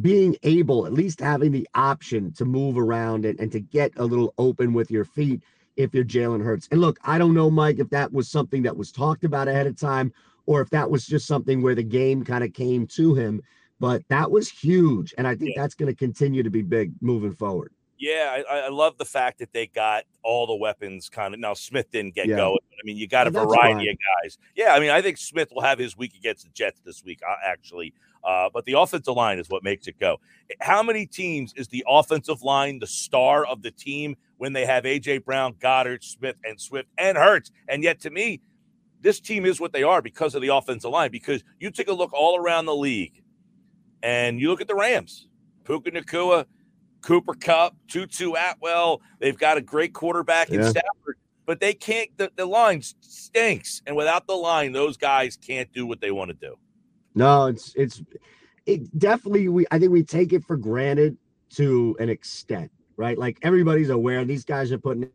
being 0.00 0.36
able, 0.42 0.86
at 0.86 0.92
least 0.92 1.20
having 1.20 1.52
the 1.52 1.68
option 1.74 2.32
to 2.34 2.44
move 2.44 2.76
around 2.76 3.24
and, 3.24 3.38
and 3.40 3.50
to 3.52 3.60
get 3.60 3.92
a 3.96 4.04
little 4.04 4.34
open 4.38 4.72
with 4.72 4.90
your 4.90 5.04
feet 5.04 5.42
if 5.76 5.94
you're 5.94 6.04
Jalen 6.04 6.44
Hurts. 6.44 6.68
And 6.70 6.80
look, 6.80 6.98
I 7.04 7.18
don't 7.18 7.34
know, 7.34 7.50
Mike, 7.50 7.78
if 7.78 7.88
that 7.90 8.12
was 8.12 8.28
something 8.28 8.62
that 8.62 8.76
was 8.76 8.92
talked 8.92 9.24
about 9.24 9.48
ahead 9.48 9.66
of 9.66 9.78
time 9.78 10.12
or 10.46 10.60
if 10.60 10.70
that 10.70 10.90
was 10.90 11.06
just 11.06 11.26
something 11.26 11.62
where 11.62 11.74
the 11.74 11.82
game 11.82 12.24
kind 12.24 12.44
of 12.44 12.52
came 12.52 12.86
to 12.88 13.14
him. 13.14 13.42
But 13.78 14.02
that 14.08 14.30
was 14.30 14.48
huge. 14.48 15.14
And 15.18 15.26
I 15.26 15.34
think 15.34 15.52
yeah. 15.54 15.62
that's 15.62 15.74
going 15.74 15.92
to 15.92 15.96
continue 15.96 16.42
to 16.42 16.50
be 16.50 16.62
big 16.62 16.92
moving 17.00 17.34
forward. 17.34 17.72
Yeah, 17.98 18.42
I, 18.48 18.58
I, 18.58 18.68
love 18.68 18.98
the 18.98 19.06
fact 19.06 19.38
that 19.38 19.54
they 19.54 19.68
got 19.68 20.04
all 20.22 20.46
the 20.46 20.54
weapons 20.54 21.08
kind 21.08 21.32
of. 21.32 21.40
Now, 21.40 21.54
Smith 21.54 21.90
didn't 21.90 22.14
get 22.14 22.26
yeah. 22.26 22.36
going. 22.36 22.58
I 22.72 22.82
mean, 22.84 22.98
you 22.98 23.08
got 23.08 23.26
a 23.26 23.30
variety 23.30 23.88
of 23.88 23.96
guys. 24.22 24.36
Yeah, 24.54 24.74
I 24.74 24.80
mean, 24.80 24.90
I 24.90 25.00
think 25.00 25.16
Smith 25.16 25.50
will 25.50 25.62
have 25.62 25.78
his 25.78 25.96
week 25.96 26.14
against 26.14 26.44
the 26.44 26.50
Jets 26.50 26.80
this 26.84 27.02
week, 27.02 27.20
uh, 27.26 27.34
actually. 27.42 27.94
Uh, 28.26 28.50
but 28.52 28.64
the 28.64 28.72
offensive 28.72 29.14
line 29.14 29.38
is 29.38 29.48
what 29.48 29.62
makes 29.62 29.86
it 29.86 29.98
go. 30.00 30.18
How 30.60 30.82
many 30.82 31.06
teams 31.06 31.54
is 31.54 31.68
the 31.68 31.84
offensive 31.88 32.42
line 32.42 32.80
the 32.80 32.86
star 32.86 33.46
of 33.46 33.62
the 33.62 33.70
team 33.70 34.16
when 34.38 34.52
they 34.52 34.66
have 34.66 34.82
AJ 34.82 35.24
Brown, 35.24 35.54
Goedert, 35.54 36.02
Smith, 36.02 36.34
and 36.44 36.60
Swift 36.60 36.88
and 36.98 37.16
Hurts? 37.16 37.52
And 37.68 37.84
yet, 37.84 38.00
to 38.00 38.10
me, 38.10 38.40
this 39.00 39.20
team 39.20 39.46
is 39.46 39.60
what 39.60 39.72
they 39.72 39.84
are 39.84 40.02
because 40.02 40.34
of 40.34 40.42
the 40.42 40.48
offensive 40.48 40.90
line. 40.90 41.12
Because 41.12 41.44
you 41.60 41.70
take 41.70 41.86
a 41.86 41.92
look 41.92 42.12
all 42.12 42.36
around 42.36 42.66
the 42.66 42.74
league, 42.74 43.22
and 44.02 44.40
you 44.40 44.48
look 44.50 44.60
at 44.60 44.66
the 44.66 44.74
Rams, 44.74 45.28
Puka 45.62 45.92
Nacua, 45.92 46.46
Cooper 47.02 47.34
Kupp, 47.34 47.76
Tutu 47.86 48.32
Atwell. 48.32 49.02
They've 49.20 49.38
got 49.38 49.56
a 49.56 49.60
great 49.60 49.92
quarterback 49.92 50.50
in 50.50 50.64
Stafford, 50.64 51.16
but 51.46 51.60
they 51.60 51.74
can't. 51.74 52.10
The, 52.16 52.32
the 52.34 52.46
line 52.46 52.82
stinks, 52.82 53.82
and 53.86 53.94
without 53.94 54.26
the 54.26 54.34
line, 54.34 54.72
those 54.72 54.96
guys 54.96 55.36
can't 55.36 55.72
do 55.72 55.86
what 55.86 56.00
they 56.00 56.10
want 56.10 56.30
to 56.30 56.34
do. 56.34 56.56
No, 57.16 57.48
it's 57.48 57.74
it's 57.76 58.02
it 58.66 58.98
definitely 58.98 59.48
we 59.48 59.66
I 59.72 59.80
think 59.80 59.92
we 59.92 60.04
take 60.04 60.34
it 60.34 60.44
for 60.44 60.56
granted 60.58 61.18
to 61.52 61.96
an 62.00 62.10
extent, 62.10 62.72
right? 62.96 63.18
Like 63.18 63.38
everybody's 63.42 63.90
aware 63.90 64.24
these 64.26 64.44
guys 64.44 64.72
are 64.72 64.78
putting 64.78 65.10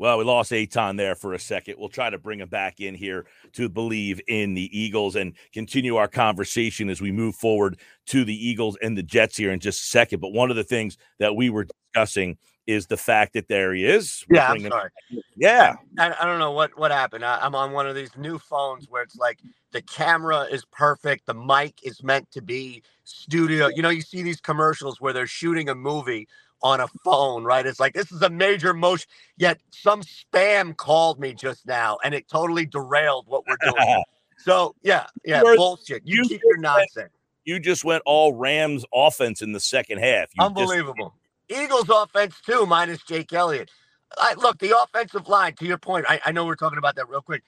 Well, 0.00 0.16
we 0.16 0.24
lost 0.24 0.50
Eytan 0.50 0.96
there 0.96 1.14
for 1.14 1.34
a 1.34 1.38
second. 1.38 1.74
We'll 1.76 1.90
try 1.90 2.08
to 2.08 2.16
bring 2.16 2.40
him 2.40 2.48
back 2.48 2.80
in 2.80 2.94
here 2.94 3.26
to 3.52 3.68
believe 3.68 4.18
in 4.28 4.54
the 4.54 4.70
Eagles 4.72 5.14
and 5.14 5.34
continue 5.52 5.96
our 5.96 6.08
conversation 6.08 6.88
as 6.88 7.02
we 7.02 7.12
move 7.12 7.34
forward 7.34 7.78
to 8.06 8.24
the 8.24 8.34
Eagles 8.34 8.78
and 8.80 8.96
the 8.96 9.02
Jets 9.02 9.36
here 9.36 9.52
in 9.52 9.60
just 9.60 9.82
a 9.82 9.84
second. 9.84 10.20
But 10.20 10.32
one 10.32 10.48
of 10.48 10.56
the 10.56 10.64
things 10.64 10.96
that 11.18 11.36
we 11.36 11.50
were 11.50 11.66
discussing 11.92 12.38
is 12.66 12.86
the 12.86 12.96
fact 12.96 13.34
that 13.34 13.48
there 13.48 13.74
he 13.74 13.84
is. 13.84 14.24
We'll 14.30 14.38
yeah, 14.38 14.50
I'm 14.50 14.60
sorry. 14.62 14.90
Yeah, 15.36 15.74
I, 15.98 16.14
I, 16.18 16.24
don't 16.24 16.38
know 16.38 16.52
what 16.52 16.78
what 16.78 16.90
happened. 16.92 17.22
I, 17.22 17.38
I'm 17.38 17.54
on 17.54 17.72
one 17.72 17.86
of 17.86 17.94
these 17.94 18.16
new 18.16 18.38
phones 18.38 18.86
where 18.88 19.02
it's 19.02 19.16
like 19.16 19.40
the 19.72 19.82
camera 19.82 20.44
is 20.50 20.64
perfect, 20.72 21.26
the 21.26 21.34
mic 21.34 21.74
is 21.82 22.02
meant 22.02 22.30
to 22.30 22.40
be 22.40 22.82
studio. 23.04 23.68
You 23.68 23.82
know, 23.82 23.90
you 23.90 24.00
see 24.00 24.22
these 24.22 24.40
commercials 24.40 24.98
where 24.98 25.12
they're 25.12 25.26
shooting 25.26 25.68
a 25.68 25.74
movie 25.74 26.26
on 26.62 26.80
a 26.80 26.88
phone, 27.04 27.44
right? 27.44 27.66
It's 27.66 27.80
like 27.80 27.94
this 27.94 28.12
is 28.12 28.22
a 28.22 28.30
major 28.30 28.74
motion. 28.74 29.08
Yet 29.36 29.60
some 29.70 30.02
spam 30.02 30.76
called 30.76 31.18
me 31.18 31.34
just 31.34 31.66
now, 31.66 31.98
and 32.04 32.14
it 32.14 32.28
totally 32.28 32.66
derailed 32.66 33.26
what 33.26 33.44
we're 33.46 33.56
doing. 33.62 34.02
so 34.38 34.74
yeah, 34.82 35.06
yeah, 35.24 35.42
You're, 35.42 35.56
bullshit. 35.56 36.02
You, 36.04 36.22
you 36.22 36.28
keep 36.28 36.42
your 36.44 36.58
nonsense. 36.58 37.12
You 37.44 37.58
just 37.58 37.84
went 37.84 38.02
all 38.06 38.34
Rams 38.34 38.84
offense 38.92 39.42
in 39.42 39.52
the 39.52 39.60
second 39.60 39.98
half. 39.98 40.28
You 40.38 40.44
Unbelievable. 40.44 41.14
Just, 41.48 41.62
Eagles 41.62 41.88
offense 41.88 42.36
too, 42.44 42.66
minus 42.66 43.02
Jake 43.02 43.32
Elliott. 43.32 43.70
I, 44.16 44.34
look, 44.34 44.58
the 44.58 44.78
offensive 44.78 45.28
line. 45.28 45.54
To 45.54 45.66
your 45.66 45.78
point, 45.78 46.06
I, 46.08 46.20
I 46.26 46.32
know 46.32 46.44
we're 46.44 46.56
talking 46.56 46.78
about 46.78 46.96
that 46.96 47.08
real 47.08 47.22
quick. 47.22 47.42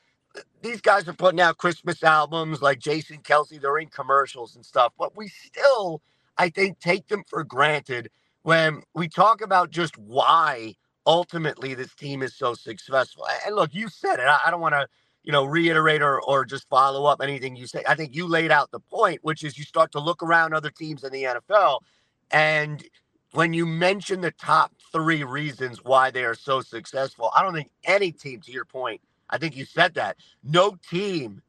These 0.63 0.81
guys 0.81 1.07
are 1.09 1.13
putting 1.13 1.41
out 1.41 1.59
Christmas 1.59 2.03
albums 2.03 2.63
like 2.63 2.79
Jason 2.79 3.19
Kelce. 3.19 3.61
They're 3.61 3.79
in 3.79 3.89
commercials 3.89 4.57
and 4.57 4.65
stuff, 4.65 4.93
but 4.99 5.15
we 5.15 5.29
still, 5.29 6.01
I 6.39 6.49
think, 6.49 6.81
take 6.81 7.09
them 7.09 7.23
for 7.29 7.45
granted 7.45 8.11
when 8.43 8.83
we 8.95 9.09
talk 9.09 9.41
about 9.43 9.71
just 9.71 9.97
why 9.99 10.75
ultimately 11.07 11.75
this 11.75 11.95
team 11.95 12.23
is 12.23 12.37
so 12.37 12.55
successful. 12.55 13.27
And 13.47 13.55
look, 13.57 13.75
you 13.75 13.89
said 13.89 14.19
it. 14.21 14.27
I 14.29 14.51
don't 14.51 14.61
want 14.61 14.75
to, 14.75 14.87
you 15.25 15.33
know, 15.33 15.45
reiterate 15.45 16.03
or, 16.03 16.21
or 16.23 16.45
just 16.45 16.69
follow 16.69 17.07
up 17.07 17.21
anything 17.23 17.57
you 17.57 17.67
say. 17.67 17.83
I 17.89 17.95
think 17.95 18.15
you 18.15 18.27
laid 18.29 18.51
out 18.51 18.71
the 18.71 18.81
point, 18.81 19.21
which 19.23 19.45
is 19.45 19.59
you 19.59 19.65
start 19.65 19.93
to 19.93 20.01
look 20.01 20.23
around 20.23 20.55
other 20.55 20.71
teams 20.71 21.05
in 21.05 21.13
the 21.13 21.25
NFL. 21.25 21.81
And 22.31 22.85
when 23.33 23.53
you 23.53 23.67
mention 23.67 24.21
the 24.21 24.33
top 24.33 24.73
three 24.93 25.25
reasons 25.25 25.85
why 25.85 26.11
they 26.11 26.25
are 26.25 26.35
so 26.35 26.61
successful, 26.61 27.31
I 27.37 27.43
don't 27.43 27.55
think 27.55 27.71
any 27.85 28.13
team, 28.13 28.41
to 28.43 28.53
your 28.53 28.65
point, 28.65 29.01
I 29.31 29.39
think 29.39 29.57
you 29.57 29.65
said 29.65 29.95
that, 29.95 30.17
no 30.45 30.77
team 30.91 31.43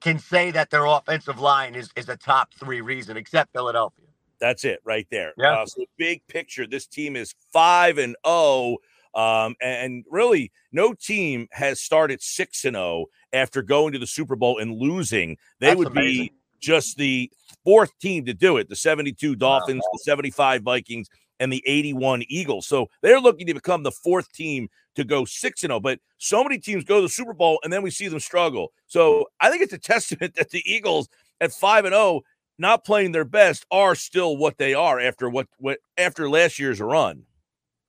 can 0.00 0.20
say 0.20 0.52
that 0.52 0.70
their 0.70 0.86
offensive 0.86 1.40
line 1.40 1.76
is 1.76 1.90
is 1.96 2.08
a 2.10 2.16
top 2.18 2.54
three 2.54 2.82
reason, 2.82 3.18
except 3.18 3.52
Philadelphia. 3.54 4.07
That's 4.40 4.64
it 4.64 4.80
right 4.84 5.06
there. 5.10 5.32
Yeah. 5.36 5.52
Uh, 5.52 5.66
so 5.66 5.84
big 5.96 6.26
picture, 6.28 6.66
this 6.66 6.86
team 6.86 7.16
is 7.16 7.34
five 7.52 7.98
and 7.98 8.16
zero, 8.26 8.76
um, 9.14 9.56
and 9.60 10.04
really 10.10 10.52
no 10.72 10.94
team 10.94 11.48
has 11.52 11.80
started 11.80 12.22
six 12.22 12.64
and 12.64 12.76
zero 12.76 13.06
after 13.32 13.62
going 13.62 13.92
to 13.92 13.98
the 13.98 14.06
Super 14.06 14.36
Bowl 14.36 14.58
and 14.58 14.76
losing. 14.76 15.36
They 15.60 15.68
That's 15.68 15.78
would 15.78 15.88
amazing. 15.88 16.26
be 16.26 16.32
just 16.60 16.96
the 16.96 17.30
fourth 17.64 17.96
team 17.98 18.24
to 18.26 18.34
do 18.34 18.56
it. 18.56 18.68
The 18.68 18.76
seventy-two 18.76 19.36
Dolphins, 19.36 19.82
the 19.92 19.98
seventy-five 20.02 20.62
Vikings, 20.62 21.08
and 21.40 21.52
the 21.52 21.62
eighty-one 21.66 22.22
Eagles. 22.28 22.66
So 22.66 22.88
they're 23.02 23.20
looking 23.20 23.46
to 23.48 23.54
become 23.54 23.82
the 23.82 23.92
fourth 23.92 24.32
team 24.32 24.68
to 24.94 25.04
go 25.04 25.24
six 25.24 25.62
and 25.62 25.70
zero. 25.70 25.80
But 25.80 26.00
so 26.18 26.42
many 26.42 26.58
teams 26.58 26.84
go 26.84 26.96
to 26.96 27.02
the 27.02 27.08
Super 27.08 27.34
Bowl 27.34 27.60
and 27.64 27.72
then 27.72 27.82
we 27.82 27.90
see 27.90 28.08
them 28.08 28.20
struggle. 28.20 28.72
So 28.86 29.26
I 29.40 29.50
think 29.50 29.62
it's 29.62 29.72
a 29.72 29.78
testament 29.78 30.34
that 30.36 30.50
the 30.50 30.62
Eagles 30.70 31.08
at 31.40 31.52
five 31.52 31.84
and 31.84 31.94
zero 31.94 32.22
not 32.58 32.84
playing 32.84 33.12
their 33.12 33.24
best 33.24 33.64
are 33.70 33.94
still 33.94 34.36
what 34.36 34.58
they 34.58 34.74
are 34.74 35.00
after 35.00 35.28
what, 35.28 35.46
what 35.58 35.78
after 35.96 36.28
last 36.28 36.58
year's 36.58 36.80
run. 36.80 37.24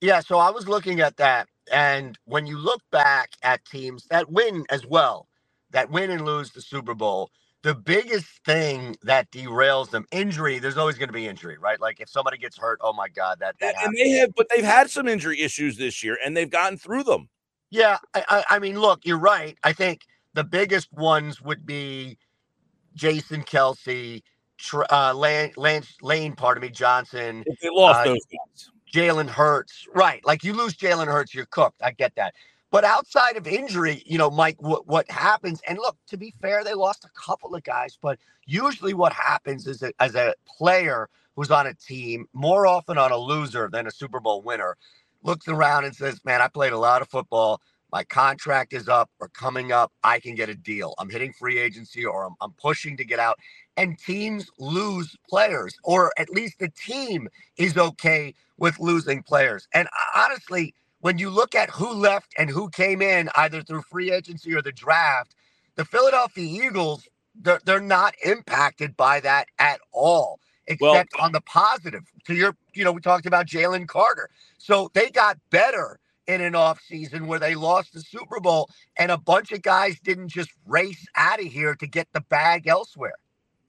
Yeah, 0.01 0.21
so 0.21 0.37
I 0.37 0.49
was 0.49 0.67
looking 0.67 1.01
at 1.01 1.17
that, 1.17 1.47
and 1.71 2.17
when 2.25 2.45
you 2.45 2.57
look 2.57 2.81
back 2.91 3.31
at 3.43 3.65
teams 3.65 4.05
that 4.09 4.31
win 4.31 4.65
as 4.69 4.85
well, 4.85 5.27
that 5.71 5.89
win 5.91 6.09
and 6.11 6.25
lose 6.25 6.51
the 6.51 6.61
Super 6.61 6.93
Bowl, 6.93 7.29
the 7.63 7.75
biggest 7.75 8.27
thing 8.45 8.95
that 9.03 9.29
derails 9.31 9.89
them, 9.89 10.05
injury. 10.11 10.59
There's 10.59 10.77
always 10.77 10.97
going 10.97 11.09
to 11.09 11.13
be 11.13 11.27
injury, 11.27 11.57
right? 11.57 11.79
Like 11.79 11.99
if 11.99 12.09
somebody 12.09 12.37
gets 12.37 12.57
hurt, 12.57 12.79
oh 12.81 12.93
my 12.93 13.09
god, 13.09 13.39
that 13.41 13.55
that 13.59 13.75
And 13.75 13.77
happens. 13.77 13.97
they 13.97 14.09
have, 14.11 14.29
but 14.37 14.47
they've 14.49 14.63
had 14.63 14.89
some 14.89 15.07
injury 15.07 15.41
issues 15.41 15.77
this 15.77 16.01
year, 16.01 16.17
and 16.23 16.35
they've 16.35 16.49
gotten 16.49 16.77
through 16.77 17.03
them. 17.03 17.27
Yeah, 17.71 17.97
I, 18.13 18.23
I, 18.29 18.43
I 18.55 18.59
mean, 18.59 18.79
look, 18.79 19.01
you're 19.05 19.19
right. 19.19 19.57
I 19.63 19.73
think 19.73 20.01
the 20.33 20.43
biggest 20.45 20.91
ones 20.93 21.41
would 21.41 21.65
be 21.65 22.17
Jason 22.95 23.43
Kelce, 23.43 24.23
uh, 24.91 25.13
Lane, 25.13 25.51
Lance, 25.57 25.95
Lane, 26.01 26.35
pardon 26.35 26.61
me, 26.61 26.69
Johnson, 26.69 27.43
If 27.45 27.59
they 27.59 27.69
lost 27.69 28.01
Uh, 28.01 28.03
those 28.05 28.25
guys, 28.25 28.69
Jalen 28.93 29.29
Hurts. 29.29 29.87
Right. 29.93 30.25
Like 30.25 30.43
you 30.43 30.53
lose 30.53 30.75
Jalen 30.75 31.07
Hurts, 31.07 31.33
you're 31.33 31.45
cooked. 31.45 31.81
I 31.81 31.91
get 31.91 32.15
that. 32.15 32.33
But 32.71 32.83
outside 32.83 33.35
of 33.35 33.47
injury, 33.47 34.03
you 34.05 34.17
know, 34.17 34.29
Mike, 34.29 34.61
what, 34.61 34.85
what 34.85 35.09
happens, 35.09 35.59
and 35.67 35.79
look, 35.79 35.97
to 36.07 36.17
be 36.17 36.33
fair, 36.39 36.63
they 36.63 36.75
lost 36.75 37.03
a 37.03 37.09
couple 37.19 37.55
of 37.55 37.63
guys, 37.63 37.97
but 37.99 38.19
usually 38.45 38.93
what 38.93 39.11
happens 39.11 39.65
is 39.65 39.79
that 39.79 39.95
as 39.99 40.13
a 40.13 40.35
player 40.45 41.09
who's 41.35 41.49
on 41.49 41.65
a 41.65 41.73
team, 41.73 42.27
more 42.33 42.67
often 42.67 42.97
on 42.97 43.11
a 43.11 43.17
loser 43.17 43.69
than 43.71 43.87
a 43.87 43.91
Super 43.91 44.19
Bowl 44.19 44.43
winner, 44.43 44.77
looks 45.23 45.47
around 45.47 45.85
and 45.85 45.95
says, 45.95 46.23
Man, 46.23 46.41
I 46.41 46.47
played 46.47 46.73
a 46.73 46.77
lot 46.77 47.01
of 47.01 47.09
football. 47.09 47.59
My 47.91 48.03
contract 48.03 48.73
is 48.73 48.87
up 48.87 49.09
or 49.19 49.29
coming 49.29 49.71
up. 49.71 49.91
I 50.03 50.19
can 50.19 50.35
get 50.35 50.49
a 50.49 50.55
deal. 50.55 50.93
I'm 50.99 51.09
hitting 51.09 51.33
free 51.33 51.57
agency 51.57 52.05
or 52.05 52.25
I'm, 52.25 52.35
I'm 52.41 52.51
pushing 52.53 52.97
to 52.97 53.05
get 53.05 53.19
out. 53.19 53.39
And 53.77 53.97
teams 53.97 54.49
lose 54.59 55.15
players, 55.29 55.77
or 55.83 56.11
at 56.17 56.29
least 56.29 56.59
the 56.59 56.69
team 56.69 57.29
is 57.57 57.77
okay 57.77 58.35
with 58.57 58.79
losing 58.79 59.23
players. 59.23 59.67
And 59.73 59.87
uh, 59.87 60.21
honestly, 60.21 60.73
when 60.99 61.17
you 61.17 61.29
look 61.29 61.55
at 61.55 61.69
who 61.69 61.93
left 61.93 62.33
and 62.37 62.49
who 62.49 62.69
came 62.69 63.01
in, 63.01 63.29
either 63.35 63.61
through 63.61 63.83
free 63.83 64.11
agency 64.11 64.53
or 64.53 64.61
the 64.61 64.71
draft, 64.73 65.33
the 65.75 65.85
Philadelphia 65.85 66.65
Eagles, 66.65 67.07
they're, 67.35 67.61
they're 67.65 67.79
not 67.79 68.13
impacted 68.23 68.97
by 68.97 69.21
that 69.21 69.47
at 69.59 69.79
all, 69.93 70.39
Well- 70.79 70.95
except 70.95 71.15
on 71.19 71.31
the 71.31 71.41
positive. 71.41 72.03
To 72.25 72.33
your, 72.35 72.55
you 72.73 72.83
know, 72.83 72.91
we 72.91 73.01
talked 73.01 73.25
about 73.25 73.47
Jalen 73.47 73.87
Carter. 73.87 74.29
So 74.57 74.91
they 74.93 75.09
got 75.09 75.37
better 75.49 75.99
in 76.29 76.41
an 76.41 76.53
offseason 76.53 77.25
where 77.25 77.39
they 77.39 77.55
lost 77.55 77.91
the 77.93 78.01
Super 78.01 78.39
Bowl 78.39 78.69
and 78.97 79.11
a 79.11 79.17
bunch 79.17 79.51
of 79.51 79.63
guys 79.63 79.99
didn't 79.99 80.29
just 80.29 80.51
race 80.67 81.03
out 81.15 81.39
of 81.39 81.47
here 81.47 81.73
to 81.75 81.87
get 81.87 82.07
the 82.13 82.21
bag 82.21 82.67
elsewhere. 82.67 83.15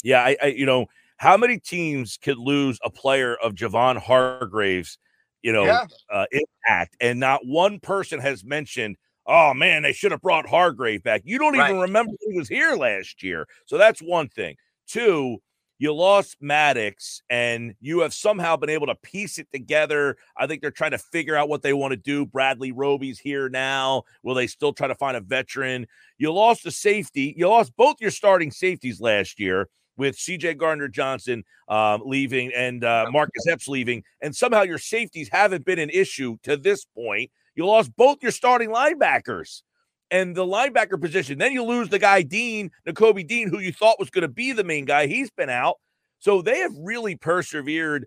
yeah, 0.05 0.23
I, 0.23 0.37
I, 0.43 0.47
you 0.49 0.67
know, 0.67 0.87
how 1.17 1.37
many 1.37 1.59
teams 1.59 2.19
could 2.23 2.39
lose 2.39 2.79
a 2.85 2.91
player 2.91 3.35
of 3.37 3.55
Javon 3.55 3.97
Hargraves, 3.99 4.99
you 5.43 5.53
know, 5.53 5.65
Yeah. 5.65 5.87
uh, 6.11 6.27
impact, 6.33 6.97
and 7.01 7.19
not 7.19 7.47
one 7.47 7.81
person 7.81 8.21
has 8.21 8.45
mentioned, 8.45 8.97
oh 9.27 9.55
man, 9.55 9.83
they 9.83 9.93
should 9.93 10.13
have 10.13 10.21
brought 10.23 10.47
Hargrave 10.49 11.03
back. 11.03 11.23
You 11.25 11.39
don't 11.39 11.55
even 11.57 11.77
Right. 11.77 11.83
remember 11.83 12.13
he 12.21 12.39
was 12.39 12.49
here 12.49 12.75
last 12.75 13.23
year. 13.23 13.47
So 13.67 13.79
that's 13.79 14.01
one 14.03 14.29
thing. 14.29 14.57
Two, 14.87 15.43
you 15.81 15.95
lost 15.95 16.37
Maddox 16.43 17.23
and 17.31 17.75
you 17.81 18.01
have 18.01 18.13
somehow 18.13 18.55
been 18.55 18.69
able 18.69 18.87
to 18.89 18.95
piece 18.95 19.39
it 19.39 19.49
together. 19.51 20.19
I 20.37 20.47
think 20.47 20.61
they're 20.61 20.71
trying 20.71 20.91
to 20.91 20.99
figure 20.99 21.35
out 21.35 21.49
what 21.49 21.63
they 21.63 21.73
want 21.73 21.93
to 21.93 21.97
do. 21.97 22.27
Bradley 22.27 22.71
Roby's 22.71 23.19
here 23.19 23.49
now. 23.49 24.03
Will 24.23 24.35
they 24.35 24.47
still 24.47 24.75
try 24.75 24.89
to 24.89 24.95
find 24.95 25.17
a 25.17 25.21
veteran? 25.21 25.87
You 26.19 26.35
lost 26.35 26.65
the 26.65 26.71
safety. 26.71 27.35
You 27.35 27.49
lost 27.49 27.75
both 27.79 27.97
your 27.99 28.11
starting 28.11 28.51
safeties 28.51 29.01
last 29.01 29.41
year 29.41 29.71
with 29.97 30.19
CJ 30.19 30.59
Gardner 30.59 30.89
Johnson 30.89 31.45
um, 31.69 32.03
leaving 32.05 32.53
and 32.55 32.85
uh, 32.85 33.07
Marcus 33.11 33.47
Epps 33.49 33.67
leaving, 33.67 34.05
and 34.21 34.37
somehow 34.37 34.63
your 34.63 34.79
safeties 34.79 35.31
haven't 35.33 35.65
been 35.65 35.79
an 35.79 35.91
issue 35.91 36.37
to 36.43 36.59
this 36.59 36.85
point. 36.85 37.31
You 37.55 37.65
lost 37.67 37.97
both 37.97 38.19
your 38.23 38.33
starting 38.33 38.69
linebackers 38.69 39.63
and 40.11 40.35
the 40.37 40.45
linebacker 40.45 41.01
position. 41.01 41.39
Then 41.39 41.53
you 41.53 41.63
lose 41.63 41.89
the 41.89 41.99
guy 41.99 42.23
Dean, 42.23 42.71
N'Kobe 42.87 43.27
Dean, 43.27 43.49
who 43.49 43.59
you 43.59 43.73
thought 43.73 44.01
was 44.01 44.11
going 44.11 44.23
to 44.23 44.29
be 44.29 44.53
the 44.53 44.65
main 44.65 44.85
guy. 44.85 45.07
He's 45.07 45.31
been 45.31 45.51
out. 45.51 45.77
So 46.19 46.43
they 46.43 46.59
have 46.59 46.73
really 46.79 47.17
persevered 47.17 48.07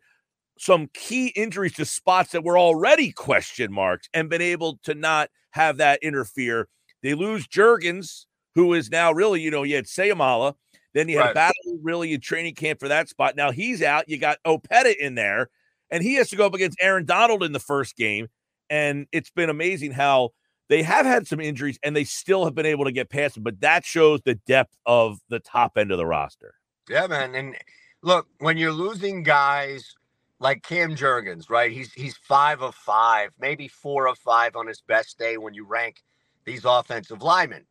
some 0.57 0.87
key 0.93 1.27
injuries 1.29 1.73
to 1.73 1.85
spots 1.85 2.31
that 2.31 2.43
were 2.43 2.59
already 2.59 3.11
question 3.11 3.71
marks 3.73 4.07
and 4.13 4.29
been 4.29 4.41
able 4.41 4.79
to 4.83 4.93
not 4.93 5.29
have 5.51 5.77
that 5.77 5.99
interfere. 6.03 6.67
They 7.01 7.15
lose 7.15 7.47
Jurgens, 7.47 8.25
who 8.55 8.73
is 8.73 8.91
now 8.91 9.11
really, 9.11 9.41
you 9.41 9.49
know, 9.49 9.63
you 9.63 9.75
had 9.75 9.85
Sayamala. 9.85 10.53
Then 10.93 11.09
you 11.09 11.17
had 11.17 11.25
Right. 11.27 11.33
battle 11.33 11.79
really 11.81 12.13
in 12.13 12.21
training 12.21 12.53
camp 12.53 12.79
for 12.79 12.87
that 12.87 13.09
spot. 13.09 13.35
Now 13.35 13.49
he's 13.49 13.81
out. 13.81 14.07
You 14.07 14.19
got 14.19 14.37
Opeta 14.45 14.95
in 14.95 15.15
there, 15.15 15.49
and 15.89 16.03
he 16.03 16.13
has 16.15 16.29
to 16.29 16.35
go 16.35 16.45
up 16.45 16.53
against 16.53 16.77
Aaron 16.79 17.05
Donald 17.05 17.43
in 17.43 17.51
the 17.51 17.59
first 17.59 17.95
game. 17.95 18.27
And 18.69 19.07
it's 19.11 19.31
been 19.31 19.49
amazing 19.49 19.91
how 19.91 20.31
they 20.69 20.83
have 20.83 21.05
had 21.05 21.27
some 21.27 21.39
injuries 21.39 21.79
and 21.83 21.95
they 21.95 22.03
still 22.03 22.45
have 22.45 22.55
been 22.55 22.65
able 22.65 22.85
to 22.85 22.91
get 22.91 23.09
past 23.09 23.35
them. 23.35 23.43
But 23.43 23.61
that 23.61 23.85
shows 23.85 24.21
the 24.21 24.35
depth 24.35 24.75
of 24.85 25.19
the 25.29 25.39
top 25.39 25.77
end 25.77 25.91
of 25.91 25.97
the 25.97 26.05
roster. 26.05 26.55
Yeah, 26.89 27.07
man. 27.07 27.35
And 27.35 27.55
look, 28.01 28.27
when 28.39 28.57
you're 28.57 28.71
losing 28.71 29.23
guys 29.23 29.95
like 30.39 30.61
Cam 30.63 30.95
Jurgens, 30.95 31.49
right? 31.49 31.71
He's 31.71 31.93
he's 31.93 32.17
five 32.17 32.61
of 32.61 32.75
five, 32.75 33.31
maybe 33.39 33.67
four 33.67 34.07
of 34.07 34.17
five 34.19 34.55
on 34.55 34.67
his 34.67 34.81
best 34.81 35.17
day 35.17 35.37
when 35.37 35.53
you 35.53 35.65
rank 35.65 36.03
these 36.45 36.65
offensive 36.65 37.21
linemen. 37.21 37.65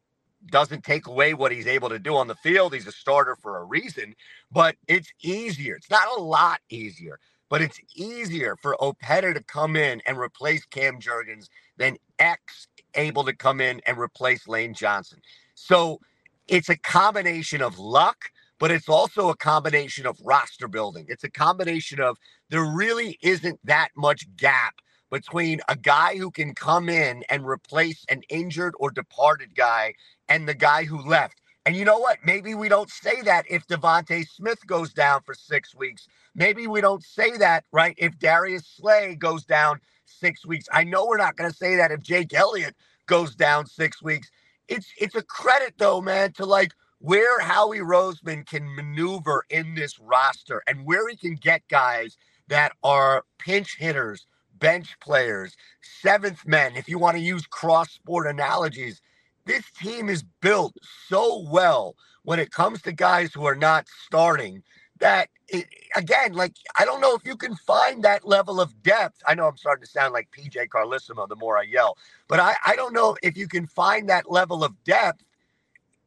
Doesn't 0.51 0.83
take 0.83 1.07
away 1.07 1.35
what 1.35 1.53
he's 1.53 1.69
able 1.69 1.89
to 1.91 2.01
do 2.01 2.17
on 2.17 2.27
the 2.27 2.35
field. 2.35 2.75
He's 2.75 2.89
a 2.89 2.93
starter 2.93 3.37
for 3.37 3.59
a 3.59 3.65
reason, 3.65 4.15
but 4.51 4.75
it's 4.89 5.13
easier. 5.23 5.77
It's 5.77 5.91
not 5.91 6.09
a 6.17 6.21
lot 6.21 6.61
easier, 6.69 7.21
but 7.53 7.61
it's 7.61 7.79
easier 7.95 8.57
for 8.57 8.79
Opeta 8.81 9.35
to 9.35 9.43
come 9.43 9.77
in 9.77 10.01
and 10.07 10.17
replace 10.17 10.65
Cam 10.65 10.99
Jurgens 10.99 11.51
than 11.77 11.99
X 12.19 12.67
able 12.95 13.25
to 13.25 13.37
come 13.37 13.61
in 13.61 13.83
and 13.87 13.99
replace 13.99 14.49
Lane 14.49 14.73
Johnson. 14.73 15.21
So 15.55 16.01
it's 16.49 16.71
a 16.71 16.79
combination 16.79 17.61
of 17.61 17.79
luck 17.79 18.31
but 18.63 18.71
it's 18.71 18.89
also 18.89 19.29
a 19.29 19.37
combination 19.37 20.07
of 20.07 20.17
roster 20.25 20.69
building. 20.69 21.05
It's 21.09 21.25
a 21.25 21.31
combination 21.31 22.01
of 22.01 22.17
there 22.49 22.65
really 22.65 23.19
isn't 23.21 23.59
that 23.65 23.89
much 23.97 24.25
gap 24.37 24.75
between 25.11 25.61
a 25.69 25.75
guy 25.75 26.17
who 26.17 26.31
can 26.31 26.55
come 26.55 26.89
in 26.89 27.25
and 27.29 27.45
replace 27.45 28.05
an 28.09 28.23
injured 28.29 28.75
or 28.79 28.93
departed 28.93 29.57
guy 29.57 29.95
and 30.29 30.49
the 30.49 30.55
guy 30.55 30.85
who 30.85 31.03
left. 31.03 31.42
And 31.65 31.77
you 31.77 31.85
know 31.85 31.99
what? 31.99 32.19
Maybe 32.25 32.55
we 32.55 32.69
don't 32.69 32.91
say 32.91 33.23
that 33.23 33.45
if 33.49 33.67
Devonta 33.69 34.27
Smith 34.29 34.67
goes 34.67 34.93
down 34.93 35.23
for 35.25 35.35
six 35.35 35.75
weeks. 35.75 36.09
Maybe 36.35 36.67
we 36.67 36.81
don't 36.81 37.05
say 37.05 37.37
that, 37.39 37.65
right? 37.73 37.95
If 37.99 38.19
Darius 38.19 38.67
Slay 38.67 39.15
goes 39.15 39.45
down 39.45 39.81
six 40.05 40.45
weeks. 40.45 40.67
I 40.73 40.85
know 40.85 41.07
we're 41.07 41.19
not 41.19 41.37
going 41.37 41.51
to 41.51 41.57
say 41.57 41.77
that 41.77 41.93
if 41.93 42.01
Jake 42.01 42.35
Elliott 42.35 42.75
goes 43.07 43.35
down 43.37 43.67
six 43.67 44.03
weeks. 44.03 44.31
It's 44.69 44.93
it's 44.99 45.15
a 45.15 45.23
credit 45.23 45.75
though, 45.79 46.01
man, 46.01 46.33
to 46.35 46.47
like 46.47 46.73
where 46.99 47.41
Howie 47.41 47.81
Roseman 47.81 48.47
can 48.47 48.75
maneuver 48.75 49.45
in 49.51 49.75
this 49.75 49.99
roster 50.01 50.63
and 50.67 50.87
where 50.87 51.09
he 51.09 51.17
can 51.17 51.35
get 51.35 51.63
guys 51.69 52.17
that 52.49 52.73
are 52.83 53.25
pinch 53.39 53.77
hitters, 53.79 54.27
bench 54.59 54.97
players, 55.01 55.57
seventh 55.83 56.47
men, 56.47 56.77
if 56.77 56.89
you 56.89 56.99
want 56.99 57.17
to 57.17 57.23
use 57.23 57.47
cross 57.47 57.91
sport 57.91 58.27
analogies. 58.27 59.01
This 59.45 59.65
team 59.73 60.09
is 60.09 60.23
built 60.41 60.77
so 61.09 61.47
well 61.51 61.97
when 62.23 62.39
it 62.39 62.53
comes 62.53 62.83
to 62.83 62.93
guys 62.93 63.35
who 63.35 63.45
are 63.45 63.57
not 63.57 63.87
starting 64.07 64.63
that, 65.01 65.29
it, 65.49 65.67
again, 65.97 66.33
like, 66.33 66.55
I 66.79 66.85
don't 66.85 67.01
know 67.01 67.15
if 67.15 67.27
you 67.27 67.37
can 67.37 67.57
find 67.57 68.05
that 68.05 68.27
level 68.27 68.61
of 68.61 68.83
depth. 68.83 69.21
I 69.27 69.35
know 69.35 69.49
I'm 69.49 69.57
starting 69.57 69.85
to 69.85 69.91
sound 69.91 70.13
like 70.13 70.31
PJ 70.31 70.69
Carlesimo 70.69 71.29
the 71.29 71.37
more 71.37 71.59
I 71.59 71.63
yell, 71.63 71.99
but 72.29 72.39
I, 72.39 72.55
I 72.65 72.77
don't 72.77 72.95
know 72.95 73.17
if 73.23 73.37
you 73.37 73.49
can 73.49 73.67
find 73.67 74.09
that 74.09 74.31
level 74.31 74.63
of 74.63 74.73
depth 74.85 75.25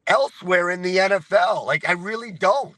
elsewhere 0.06 0.70
in 0.70 0.82
the 0.82 0.96
NFL. 0.96 1.66
Like 1.66 1.88
I 1.88 1.92
really 1.92 2.32
don't. 2.32 2.74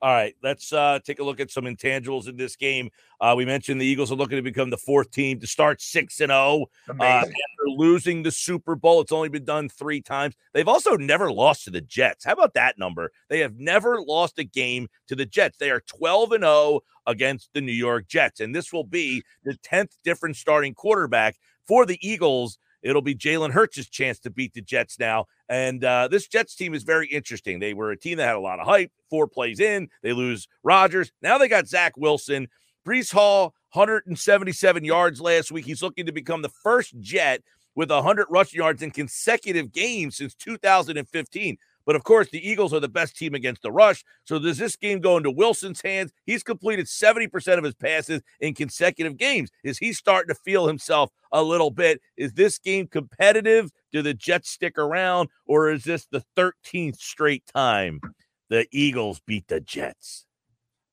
All 0.00 0.12
right, 0.12 0.34
let's 0.44 0.72
uh, 0.72 1.00
take 1.04 1.18
a 1.18 1.24
look 1.24 1.40
at 1.40 1.50
some 1.50 1.64
intangibles 1.64 2.28
in 2.28 2.36
this 2.36 2.54
game. 2.54 2.90
Uh, 3.20 3.34
we 3.36 3.44
mentioned 3.44 3.80
the 3.80 3.86
Eagles 3.86 4.12
are 4.12 4.16
looking 4.16 4.36
to 4.36 4.42
become 4.42 4.70
the 4.70 4.76
fourth 4.76 5.10
team 5.10 5.40
to 5.40 5.46
start 5.48 5.82
six 5.82 6.20
and 6.20 6.30
zero 6.30 6.66
uh, 6.88 7.02
after 7.02 7.32
losing 7.66 8.22
the 8.22 8.30
Super 8.30 8.76
Bowl. 8.76 9.00
It's 9.00 9.10
only 9.10 9.28
been 9.28 9.44
done 9.44 9.68
three 9.68 10.00
times. 10.00 10.36
They've 10.54 10.68
also 10.68 10.96
never 10.96 11.32
lost 11.32 11.64
to 11.64 11.70
the 11.70 11.80
Jets. 11.80 12.24
How 12.24 12.34
about 12.34 12.54
that 12.54 12.78
number? 12.78 13.10
They 13.28 13.40
have 13.40 13.56
never 13.58 14.00
lost 14.00 14.38
a 14.38 14.44
game 14.44 14.86
to 15.08 15.16
the 15.16 15.26
Jets. 15.26 15.58
They 15.58 15.70
are 15.70 15.80
twelve 15.80 16.30
and 16.30 16.44
zero 16.44 16.82
against 17.04 17.50
the 17.52 17.60
New 17.60 17.72
York 17.72 18.06
Jets, 18.06 18.38
and 18.38 18.54
this 18.54 18.72
will 18.72 18.84
be 18.84 19.24
the 19.42 19.56
tenth 19.64 19.96
different 20.04 20.36
starting 20.36 20.74
quarterback 20.74 21.36
for 21.66 21.84
the 21.84 21.98
Eagles 22.00 22.58
It'll 22.82 23.02
be 23.02 23.14
Jalen 23.14 23.50
Hurts' 23.50 23.88
chance 23.88 24.18
to 24.20 24.30
beat 24.30 24.54
the 24.54 24.62
Jets 24.62 24.98
now. 24.98 25.26
And 25.48 25.82
uh, 25.84 26.08
this 26.08 26.28
Jets 26.28 26.54
team 26.54 26.74
is 26.74 26.82
very 26.82 27.08
interesting. 27.08 27.58
They 27.58 27.74
were 27.74 27.90
a 27.90 27.98
team 27.98 28.18
that 28.18 28.26
had 28.26 28.36
a 28.36 28.40
lot 28.40 28.60
of 28.60 28.66
hype. 28.66 28.92
Four 29.10 29.26
plays 29.26 29.60
in, 29.60 29.88
they 30.02 30.12
lose 30.12 30.48
Rodgers. 30.62 31.10
Now 31.22 31.38
they 31.38 31.48
got 31.48 31.66
Zach 31.66 31.96
Wilson. 31.96 32.48
Breece 32.86 33.12
Hall, 33.12 33.54
177 33.72 34.84
yards 34.84 35.20
last 35.20 35.52
week. 35.52 35.66
He's 35.66 35.82
looking 35.82 36.06
to 36.06 36.12
become 36.12 36.42
the 36.42 36.48
first 36.48 36.98
Jet 37.00 37.42
with 37.74 37.90
100 37.90 38.26
rushing 38.30 38.58
yards 38.58 38.82
in 38.82 38.90
consecutive 38.90 39.72
games 39.72 40.16
since 40.16 40.34
2015. 40.34 41.56
But 41.88 41.96
of 41.96 42.04
course, 42.04 42.28
the 42.28 42.46
Eagles 42.46 42.74
are 42.74 42.80
the 42.80 42.88
best 42.88 43.16
team 43.16 43.34
against 43.34 43.62
the 43.62 43.72
rush. 43.72 44.04
So 44.24 44.38
does 44.38 44.58
this 44.58 44.76
game 44.76 45.00
go 45.00 45.16
into 45.16 45.30
Wilson's 45.30 45.80
hands? 45.80 46.12
He's 46.26 46.42
completed 46.42 46.84
70% 46.84 47.56
of 47.56 47.64
his 47.64 47.74
passes 47.74 48.20
in 48.40 48.52
consecutive 48.52 49.16
games. 49.16 49.48
Is 49.64 49.78
he 49.78 49.94
starting 49.94 50.28
to 50.28 50.34
feel 50.34 50.66
himself 50.66 51.10
a 51.32 51.42
little 51.42 51.70
bit? 51.70 52.02
Is 52.18 52.34
this 52.34 52.58
game 52.58 52.88
competitive? 52.88 53.70
Do 53.90 54.02
the 54.02 54.12
Jets 54.12 54.50
stick 54.50 54.76
around? 54.76 55.30
Or 55.46 55.70
is 55.70 55.84
this 55.84 56.04
the 56.04 56.22
13th 56.36 56.96
straight 56.96 57.46
time 57.46 58.02
the 58.50 58.66
Eagles 58.70 59.22
beat 59.26 59.48
the 59.48 59.60
Jets? 59.60 60.26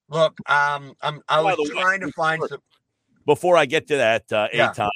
Look, 0.07 0.37
um, 0.49 0.93
I'm 1.01 1.19
I 1.27 1.41
was 1.41 1.71
trying 1.71 1.99
to 1.99 2.11
find 2.13 2.41
some 2.47 2.61
before 3.25 3.57
I 3.57 3.65
get 3.65 3.87
to 3.87 3.97
that, 3.97 4.31
uh, 4.31 4.47
yeah. 4.53 4.71
time. 4.71 4.91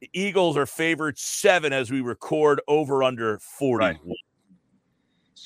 The 0.00 0.10
Eagles 0.12 0.56
are 0.56 0.66
favored 0.66 1.16
seven 1.16 1.72
as 1.72 1.92
we 1.92 2.00
record 2.00 2.60
over 2.66 3.04
under 3.04 3.38
40. 3.38 3.84
Right. 3.84 3.98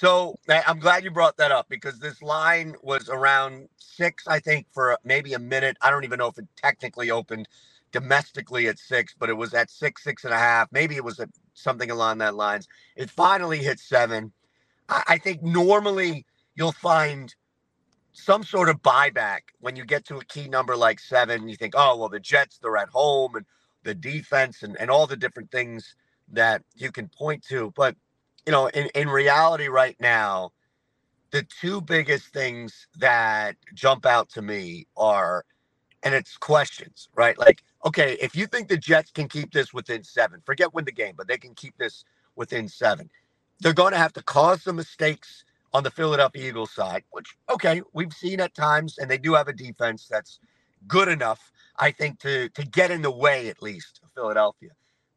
So 0.03 0.35
I'm 0.49 0.81
glad 0.81 1.05
you 1.05 1.13
brought 1.13 1.37
that 1.37 1.53
up 1.53 1.69
because 1.69 2.01
this 2.01 2.23
line 2.23 2.75
was 2.83 3.09
around 3.09 3.69
six, 3.77 4.27
I 4.27 4.41
think, 4.41 4.67
for 4.73 4.99
maybe 5.05 5.33
a 5.35 5.39
minute. 5.39 5.77
I 5.81 5.93
don't 5.93 6.03
even 6.03 6.19
know 6.19 6.27
if 6.27 6.37
it 6.39 6.49
technically 6.57 7.13
opened 7.13 7.47
domestically 7.93 8.67
at 8.67 8.81
six, 8.81 9.15
but 9.17 9.29
it 9.31 9.35
was 9.35 9.55
at 9.55 9.71
six, 9.71 10.03
six 10.03 10.25
and 10.25 10.35
a 10.35 10.39
half. 10.39 10.67
Maybe 10.73 10.97
it 10.97 11.05
was 11.05 11.21
at 11.21 11.29
something 11.55 11.89
along 11.89 12.19
that 12.19 12.35
lines. 12.35 12.67
It 12.97 13.11
finally 13.11 13.59
hit 13.59 13.79
seven. 13.79 14.33
I, 14.89 15.05
I 15.07 15.19
think 15.19 15.41
normally 15.41 16.27
you'll 16.57 16.73
find 16.73 17.33
some 18.13 18.43
sort 18.43 18.71
of 18.71 18.83
buyback 18.83 19.43
when 19.61 19.77
you 19.77 19.85
get 19.85 20.05
to 20.07 20.17
a 20.17 20.25
key 20.25 20.49
number 20.49 20.75
like 20.75 20.99
seven. 20.99 21.49
You 21.49 21.55
think, 21.55 21.75
oh, 21.77 21.97
well, 21.97 22.09
the 22.09 22.19
Jets, 22.19 22.59
they're 22.59 22.77
at 22.77 22.89
home 22.89 23.37
and 23.37 23.47
the 23.85 23.95
defense 23.95 24.65
and, 24.65 24.77
and 24.81 24.91
all 24.91 25.07
the 25.07 25.17
different 25.17 25.53
things 25.53 25.95
that 26.33 26.65
you 26.75 26.91
can 26.91 27.07
point 27.07 27.45
to. 27.51 27.73
But 27.77 27.95
you 28.47 28.53
know, 28.53 28.67
in, 28.69 28.89
in 28.95 29.09
reality 29.09 29.69
right 29.69 29.97
now, 30.01 30.53
the 31.31 31.43
two 31.61 31.81
biggest 31.81 32.27
things 32.27 32.87
that 32.99 33.57
jump 33.75 34.05
out 34.05 34.29
to 34.31 34.43
me 34.43 34.87
are, 34.97 35.45
and 36.03 36.15
it's 36.15 36.37
questions, 36.37 37.09
right? 37.15 37.39
Like, 37.39 37.63
okay, 37.87 38.17
if 38.21 38.37
you 38.37 38.47
think 38.47 38.69
the 38.69 38.77
Jets 38.77 39.11
can 39.11 39.29
keep 39.29 39.53
this 39.53 39.73
within 39.73 40.05
seven, 40.05 40.43
forget 40.45 40.75
win 40.75 40.85
the 40.85 40.93
game, 40.93 41.15
but 41.17 41.29
they 41.29 41.39
can 41.39 41.55
keep 41.55 41.77
this 41.79 42.05
within 42.37 42.69
seven, 42.69 43.09
they're 43.61 43.73
going 43.73 43.93
to 43.93 43.99
have 43.99 44.13
to 44.15 44.23
cause 44.23 44.63
some 44.63 44.77
mistakes 44.77 45.45
on 45.73 45.83
the 45.83 45.91
Philadelphia 45.91 46.49
Eagles 46.49 46.73
side, 46.73 47.05
which, 47.13 47.35
okay, 47.49 47.81
we've 47.95 48.13
seen 48.13 48.41
at 48.41 48.55
times, 48.55 48.99
and 48.99 49.11
they 49.11 49.19
do 49.19 49.33
have 49.33 49.49
a 49.49 49.55
defense 49.55 50.07
that's 50.11 50.39
good 50.87 51.09
enough, 51.09 51.51
I 51.79 51.93
think, 51.93 52.19
to, 52.21 52.51
to 52.51 52.65
get 52.67 52.91
in 52.91 53.01
the 53.01 53.11
way 53.11 53.49
at 53.49 53.63
least 53.63 54.01
of 54.03 54.11
Philadelphia 54.11 54.71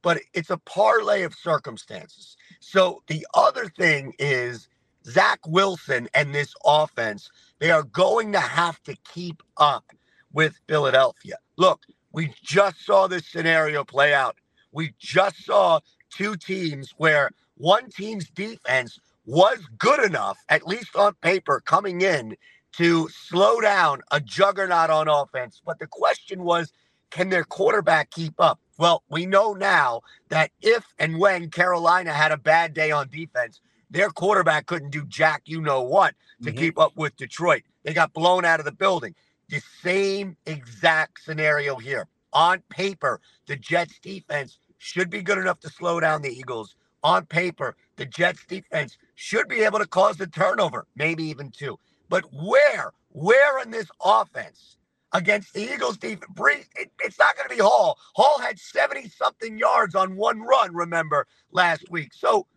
but 0.06 0.20
it's 0.36 0.52
a 0.52 0.58
parlay 0.60 1.24
of 1.24 1.34
circumstances. 1.34 2.38
So 2.60 3.02
the 3.08 3.26
other 3.34 3.68
thing 3.70 4.14
is 4.20 4.70
Zach 5.04 5.40
Wilson 5.48 6.08
and 6.14 6.34
this 6.34 6.54
offense, 6.64 7.32
they 7.58 7.72
are 7.72 7.82
going 7.82 8.32
to 8.34 8.40
have 8.40 8.84
to 8.84 8.96
keep 9.12 9.42
up 9.58 9.86
with 10.32 10.62
Philadelphia. 10.70 11.38
Look, 11.58 11.82
we 12.12 12.36
just 12.44 12.86
saw 12.86 13.08
this 13.08 13.28
scenario 13.28 13.84
play 13.84 14.14
out. 14.14 14.38
We 14.72 14.94
just 15.00 15.44
saw 15.44 15.80
two 16.12 16.36
teams 16.36 16.94
where 16.98 17.32
one 17.58 17.90
team's 17.90 18.30
defense 18.30 19.00
was 19.26 19.58
good 19.80 20.06
enough, 20.06 20.38
at 20.50 20.68
least 20.68 20.96
on 20.96 21.16
paper, 21.24 21.64
coming 21.66 22.02
in 22.02 22.38
to 22.74 23.10
slow 23.10 23.60
down 23.60 24.04
a 24.12 24.22
juggernaut 24.22 24.92
on 24.92 25.08
offense. 25.08 25.64
But 25.66 25.80
the 25.80 25.88
question 25.88 26.44
was, 26.44 26.72
can 27.10 27.32
their 27.32 27.44
quarterback 27.44 28.12
keep 28.12 28.36
up? 28.40 28.60
Well, 28.78 29.04
we 29.10 29.26
know 29.26 29.54
now 29.54 30.02
that 30.30 30.52
if 30.62 30.86
and 31.00 31.18
when 31.18 31.50
Carolina 31.50 32.14
had 32.14 32.32
a 32.32 32.38
bad 32.38 32.74
day 32.74 32.92
on 32.92 33.10
defense, 33.10 33.62
their 33.90 34.10
quarterback 34.10 34.66
couldn't 34.66 34.90
do 34.90 35.06
jack 35.06 35.44
you 35.46 35.62
know 35.62 35.82
what 35.82 36.16
to 36.44 36.50
mm-hmm. 36.50 36.60
keep 36.60 36.80
up 36.80 36.92
with 36.96 37.16
Detroit. 37.16 37.64
They 37.84 37.94
got 37.94 38.14
blown 38.14 38.44
out 38.44 38.60
of 38.60 38.66
the 38.66 38.72
building. 38.72 39.16
The 39.50 39.62
same 39.82 40.36
exact 40.46 41.24
scenario 41.24 41.76
here. 41.76 42.08
On 42.34 42.62
paper, 42.70 43.22
the 43.48 43.56
Jets 43.56 43.98
defense 44.00 44.58
should 44.78 45.10
be 45.10 45.22
good 45.22 45.38
enough 45.38 45.60
to 45.62 45.70
slow 45.70 46.00
down 46.00 46.22
the 46.22 46.30
Eagles. 46.30 46.76
On 47.04 47.26
paper, 47.26 47.76
the 47.96 48.06
Jets 48.06 48.44
defense 48.46 48.98
should 49.14 49.48
be 49.48 49.62
able 49.62 49.80
to 49.80 49.88
cause 49.88 50.18
the 50.18 50.28
turnover, 50.28 50.86
maybe 50.96 51.24
even 51.24 51.52
two. 51.52 51.80
But 52.10 52.26
where, 52.34 52.92
where 53.10 53.62
in 53.62 53.72
this 53.72 53.88
offense 54.04 54.78
against 55.16 55.54
the 55.54 55.74
Eagles 55.74 55.98
defense. 55.98 56.68
It, 56.76 56.92
it's 57.00 57.18
not 57.18 57.36
going 57.38 57.50
to 57.50 57.56
be 57.56 57.62
Hall. 57.62 57.98
Hall 58.16 58.40
had 58.40 58.60
70 58.60 59.10
something 59.10 59.58
yards 59.58 59.96
on 59.96 60.16
one 60.16 60.42
run, 60.42 60.76
remember, 60.76 61.26
last 61.52 61.90
week. 61.90 62.14
So 62.14 62.48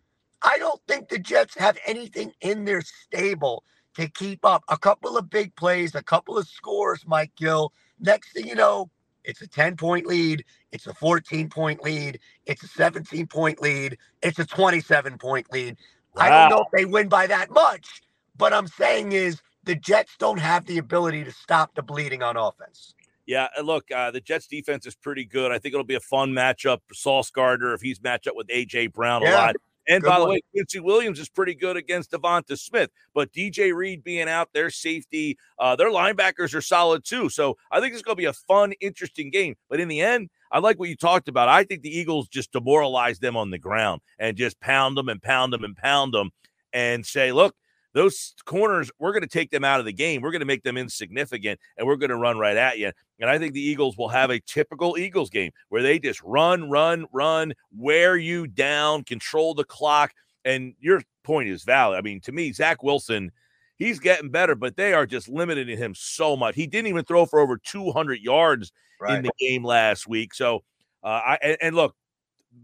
I 0.41 0.57
don't 0.57 0.81
think 0.87 1.07
the 1.07 1.19
Jets 1.19 1.55
have 1.57 1.77
anything 1.85 2.33
in 2.41 2.65
their 2.65 2.81
stable 2.81 3.63
to 3.95 4.09
keep 4.09 4.43
up. 4.43 4.63
A 4.67 4.77
couple 4.77 5.17
of 5.17 5.29
big 5.29 5.55
plays, 5.55 5.95
a 5.95 6.03
couple 6.03 6.37
of 6.37 6.47
scores, 6.47 7.05
Mike 7.07 7.31
Gill. 7.37 7.71
Next 7.99 8.33
thing 8.33 8.47
you 8.47 8.55
know, 8.55 8.89
it's 9.23 9.41
a 9.41 9.47
10 9.47 9.77
point 9.77 10.05
lead. 10.05 10.43
It's 10.71 10.87
a 10.87 10.93
14 10.93 11.49
point 11.49 11.81
lead. 11.81 12.19
It's 12.45 12.63
a 12.63 12.67
17 12.67 13.27
point 13.27 13.61
lead. 13.61 13.97
It's 14.21 14.39
a 14.39 14.45
27 14.45 15.17
point 15.17 15.51
lead. 15.51 15.77
Wow. 16.15 16.23
I 16.23 16.29
don't 16.29 16.49
know 16.49 16.63
if 16.63 16.71
they 16.73 16.85
win 16.85 17.07
by 17.07 17.27
that 17.27 17.51
much, 17.51 18.01
but 18.37 18.53
I'm 18.53 18.67
saying 18.67 19.13
is 19.13 19.41
the 19.63 19.75
Jets 19.75 20.15
don't 20.17 20.39
have 20.39 20.65
the 20.65 20.77
ability 20.77 21.23
to 21.23 21.31
stop 21.31 21.75
the 21.75 21.83
bleeding 21.83 22.23
on 22.23 22.37
offense. 22.37 22.93
Yeah, 23.25 23.47
look, 23.61 23.91
uh, 23.91 24.09
the 24.09 24.21
Jets 24.21 24.47
defense 24.47 24.87
is 24.87 24.95
pretty 24.95 25.23
good. 25.23 25.51
I 25.51 25.59
think 25.59 25.73
it'll 25.73 25.85
be 25.85 25.95
a 25.95 25.99
fun 25.99 26.31
matchup. 26.31 26.79
Sauce 26.91 27.29
Gardner, 27.29 27.73
if 27.73 27.81
he's 27.81 28.01
matched 28.01 28.27
up 28.27 28.35
with 28.35 28.47
AJ 28.47 28.91
Brown 28.91 29.21
yeah, 29.21 29.29
a 29.29 29.35
lot. 29.35 29.55
And 29.87 30.03
by 30.03 30.17
one. 30.17 30.19
the 30.21 30.25
way, 30.33 30.41
Quincy 30.51 30.79
Williams 30.79 31.19
is 31.19 31.29
pretty 31.29 31.55
good 31.55 31.75
against 31.75 32.11
Devonta 32.11 32.57
Smith. 32.57 32.91
But 33.13 33.31
DJ 33.33 33.73
Reed 33.73 34.03
being 34.03 34.29
out, 34.29 34.49
their 34.53 34.69
safety, 34.69 35.37
uh, 35.57 35.75
their 35.75 35.91
linebackers 35.91 36.53
are 36.53 36.61
solid 36.61 37.03
too. 37.03 37.29
So 37.29 37.57
I 37.71 37.79
think 37.79 37.93
it's 37.93 38.03
going 38.03 38.15
to 38.15 38.21
be 38.21 38.25
a 38.25 38.33
fun, 38.33 38.73
interesting 38.81 39.31
game. 39.31 39.55
But 39.67 39.79
in 39.79 39.87
the 39.87 40.01
end, 40.01 40.29
I 40.51 40.59
like 40.59 40.79
what 40.79 40.89
you 40.89 40.95
talked 40.95 41.27
about. 41.27 41.49
I 41.49 41.63
think 41.63 41.81
the 41.81 41.95
Eagles 41.95 42.27
just 42.27 42.51
demoralize 42.51 43.19
them 43.19 43.35
on 43.35 43.49
the 43.49 43.57
ground 43.57 44.01
and 44.19 44.37
just 44.37 44.59
pound 44.59 44.95
them 44.95 45.09
and 45.09 45.21
pound 45.21 45.53
them 45.53 45.63
and 45.63 45.75
pound 45.75 46.13
them 46.13 46.31
and 46.71 47.05
say, 47.05 47.31
look, 47.31 47.55
those 47.93 48.35
corners, 48.45 48.91
we're 48.99 49.11
going 49.11 49.23
to 49.23 49.27
take 49.27 49.51
them 49.51 49.63
out 49.63 49.79
of 49.79 49.85
the 49.85 49.93
game. 49.93 50.21
We're 50.21 50.31
going 50.31 50.41
to 50.41 50.45
make 50.45 50.63
them 50.63 50.77
insignificant 50.77 51.59
and 51.77 51.87
we're 51.87 51.95
going 51.95 52.09
to 52.09 52.17
run 52.17 52.37
right 52.37 52.57
at 52.57 52.77
you. 52.77 52.91
And 53.19 53.29
I 53.29 53.37
think 53.37 53.53
the 53.53 53.61
Eagles 53.61 53.97
will 53.97 54.09
have 54.09 54.29
a 54.29 54.39
typical 54.39 54.97
Eagles 54.97 55.29
game 55.29 55.51
where 55.69 55.81
they 55.81 55.99
just 55.99 56.21
run, 56.23 56.69
run, 56.69 57.05
run, 57.11 57.53
wear 57.75 58.15
you 58.15 58.47
down, 58.47 59.03
control 59.03 59.53
the 59.53 59.63
clock. 59.63 60.13
And 60.45 60.73
your 60.79 61.01
point 61.23 61.49
is 61.49 61.63
valid. 61.63 61.97
I 61.97 62.01
mean, 62.01 62.21
to 62.21 62.31
me, 62.31 62.51
Zach 62.53 62.83
Wilson, 62.83 63.31
he's 63.75 63.99
getting 63.99 64.29
better, 64.29 64.55
but 64.55 64.77
they 64.77 64.93
are 64.93 65.05
just 65.05 65.27
limiting 65.27 65.77
him 65.77 65.93
so 65.95 66.37
much. 66.37 66.55
He 66.55 66.67
didn't 66.67 66.87
even 66.87 67.05
throw 67.05 67.25
for 67.25 67.39
over 67.39 67.57
200 67.57 68.19
yards 68.19 68.71
right. 69.01 69.17
in 69.17 69.23
the 69.23 69.31
game 69.39 69.63
last 69.63 70.07
week. 70.07 70.33
So, 70.33 70.63
uh, 71.03 71.07
I 71.07 71.37
and, 71.41 71.57
and 71.61 71.75
look, 71.75 71.95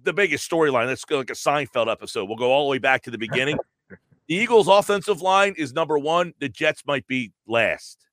the 0.03 0.13
biggest 0.13 0.49
storyline. 0.49 0.87
Let's 0.87 1.05
go 1.05 1.17
like 1.17 1.29
a 1.29 1.33
Seinfeld 1.33 1.91
episode. 1.91 2.25
We'll 2.25 2.37
go 2.37 2.51
all 2.51 2.65
the 2.67 2.71
way 2.71 2.79
back 2.79 3.03
to 3.03 3.11
the 3.11 3.17
beginning. 3.17 3.57
The 4.27 4.35
Eagles' 4.35 4.67
offensive 4.67 5.21
line 5.21 5.53
is 5.57 5.73
number 5.73 5.97
one. 5.99 6.33
The 6.39 6.49
Jets 6.49 6.83
might 6.87 7.05
be 7.07 7.31
last. 7.47 8.07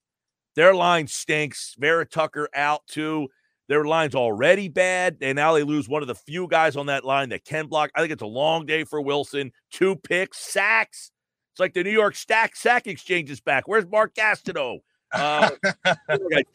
Their 0.55 0.75
line 0.75 1.07
stinks. 1.07 1.75
Vera 1.79 2.05
Tucker 2.05 2.49
out 2.55 2.87
too. 2.87 3.29
Their 3.69 3.85
line's 3.85 4.15
already 4.15 4.69
bad, 4.69 5.17
and 5.23 5.37
now 5.37 5.55
they 5.55 5.63
lose 5.63 5.89
one 5.89 6.03
of 6.03 6.09
the 6.09 6.15
few 6.15 6.47
guys 6.49 6.77
on 6.77 6.87
that 6.87 7.05
line 7.05 7.31
that 7.31 7.45
can 7.45 7.69
block. 7.69 7.91
I 7.95 8.01
think 8.01 8.13
it's 8.13 8.23
a 8.23 8.27
long 8.27 8.67
day 8.67 8.85
for 8.85 9.01
Wilson. 9.01 9.53
Two 9.71 9.97
picks, 9.97 10.39
sacks. 10.39 11.11
It's 11.53 11.61
like 11.61 11.73
the 11.73 11.85
New 11.85 11.91
York 11.91 12.15
stack 12.15 12.57
sack 12.57 12.87
exchange 12.87 13.31
is 13.31 13.41
back. 13.41 13.67
Where's 13.67 13.87
Mark 13.87 14.15
Gastineau? 14.15 14.81
Uh, 15.13 15.51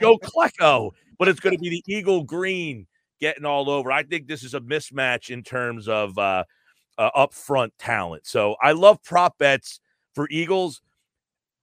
Joe 0.02 0.18
Klecko, 0.20 0.92
but 1.18 1.28
it's 1.28 1.40
going 1.40 1.56
to 1.56 1.62
be 1.62 1.70
the 1.70 1.84
Eagle 1.88 2.24
Green 2.24 2.86
getting 3.20 3.46
all 3.46 3.70
over. 3.70 3.92
I 3.92 4.04
think 4.04 4.28
this 4.28 4.44
is 4.44 4.54
a 4.54 4.60
mismatch 4.60 5.30
in 5.30 5.44
terms 5.44 5.88
of 5.88 6.18
uh, 6.18 6.44
uh, 6.98 7.12
upfront 7.16 7.72
talent. 7.78 8.26
So 8.26 8.56
I 8.62 8.72
love 8.72 9.02
prop 9.04 9.38
bets 9.38 9.80
for 10.14 10.28
Eagles. 10.30 10.82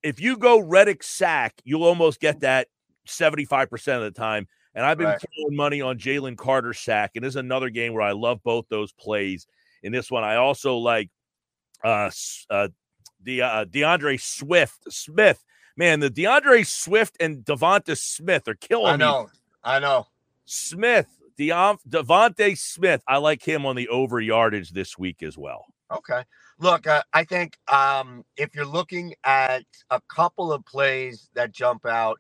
if 0.02 0.20
you 0.20 0.36
go 0.36 0.60
Reddick 0.60 1.02
sack, 1.02 1.54
you'll 1.64 1.84
almost 1.84 2.20
get 2.20 2.40
that 2.40 2.68
75% 3.08 3.96
of 3.96 4.02
the 4.02 4.10
time. 4.10 4.46
And 4.74 4.84
I've 4.84 4.98
been 4.98 5.06
Right. 5.06 5.20
throwing 5.20 5.56
money 5.56 5.80
on 5.80 5.98
Jalen 5.98 6.36
Carter 6.36 6.74
sack. 6.74 7.12
And 7.14 7.24
this 7.24 7.30
is 7.32 7.36
another 7.36 7.70
game 7.70 7.94
where 7.94 8.02
I 8.02 8.12
love 8.12 8.42
both 8.42 8.66
those 8.68 8.92
plays. 8.92 9.46
In 9.82 9.92
this 9.92 10.10
one, 10.10 10.22
I 10.24 10.36
also 10.36 10.76
like 10.76 11.10
uh, 11.82 12.10
uh 12.50 12.68
the 13.22 13.42
uh, 13.42 13.64
D'Andre 13.64 14.16
Swift 14.18 14.92
Smith. 14.92 15.42
Man, 15.76 16.00
the 16.00 16.10
D'Andre 16.10 16.62
Swift 16.62 17.16
and 17.20 17.38
Devonta 17.44 17.96
Smith 17.96 18.46
are 18.46 18.54
killing 18.54 18.86
I 18.86 18.92
me. 18.92 18.98
know. 18.98 19.28
I 19.62 19.78
know. 19.78 20.06
Smith, 20.44 21.08
Deon- 21.38 21.78
Devonta 21.88 22.56
Smith. 22.56 23.02
I 23.06 23.18
like 23.18 23.42
him 23.42 23.66
on 23.66 23.76
the 23.76 23.88
over 23.88 24.20
yardage 24.20 24.70
this 24.70 24.98
week 24.98 25.22
as 25.22 25.36
well. 25.36 25.64
Okay. 25.90 26.22
Look, 26.58 26.86
uh, 26.86 27.02
I 27.12 27.24
think 27.24 27.58
um, 27.68 28.24
if 28.36 28.54
you're 28.54 28.66
looking 28.66 29.14
at 29.24 29.64
a 29.90 30.00
couple 30.08 30.52
of 30.52 30.64
plays 30.64 31.30
that 31.34 31.52
jump 31.52 31.84
out, 31.84 32.18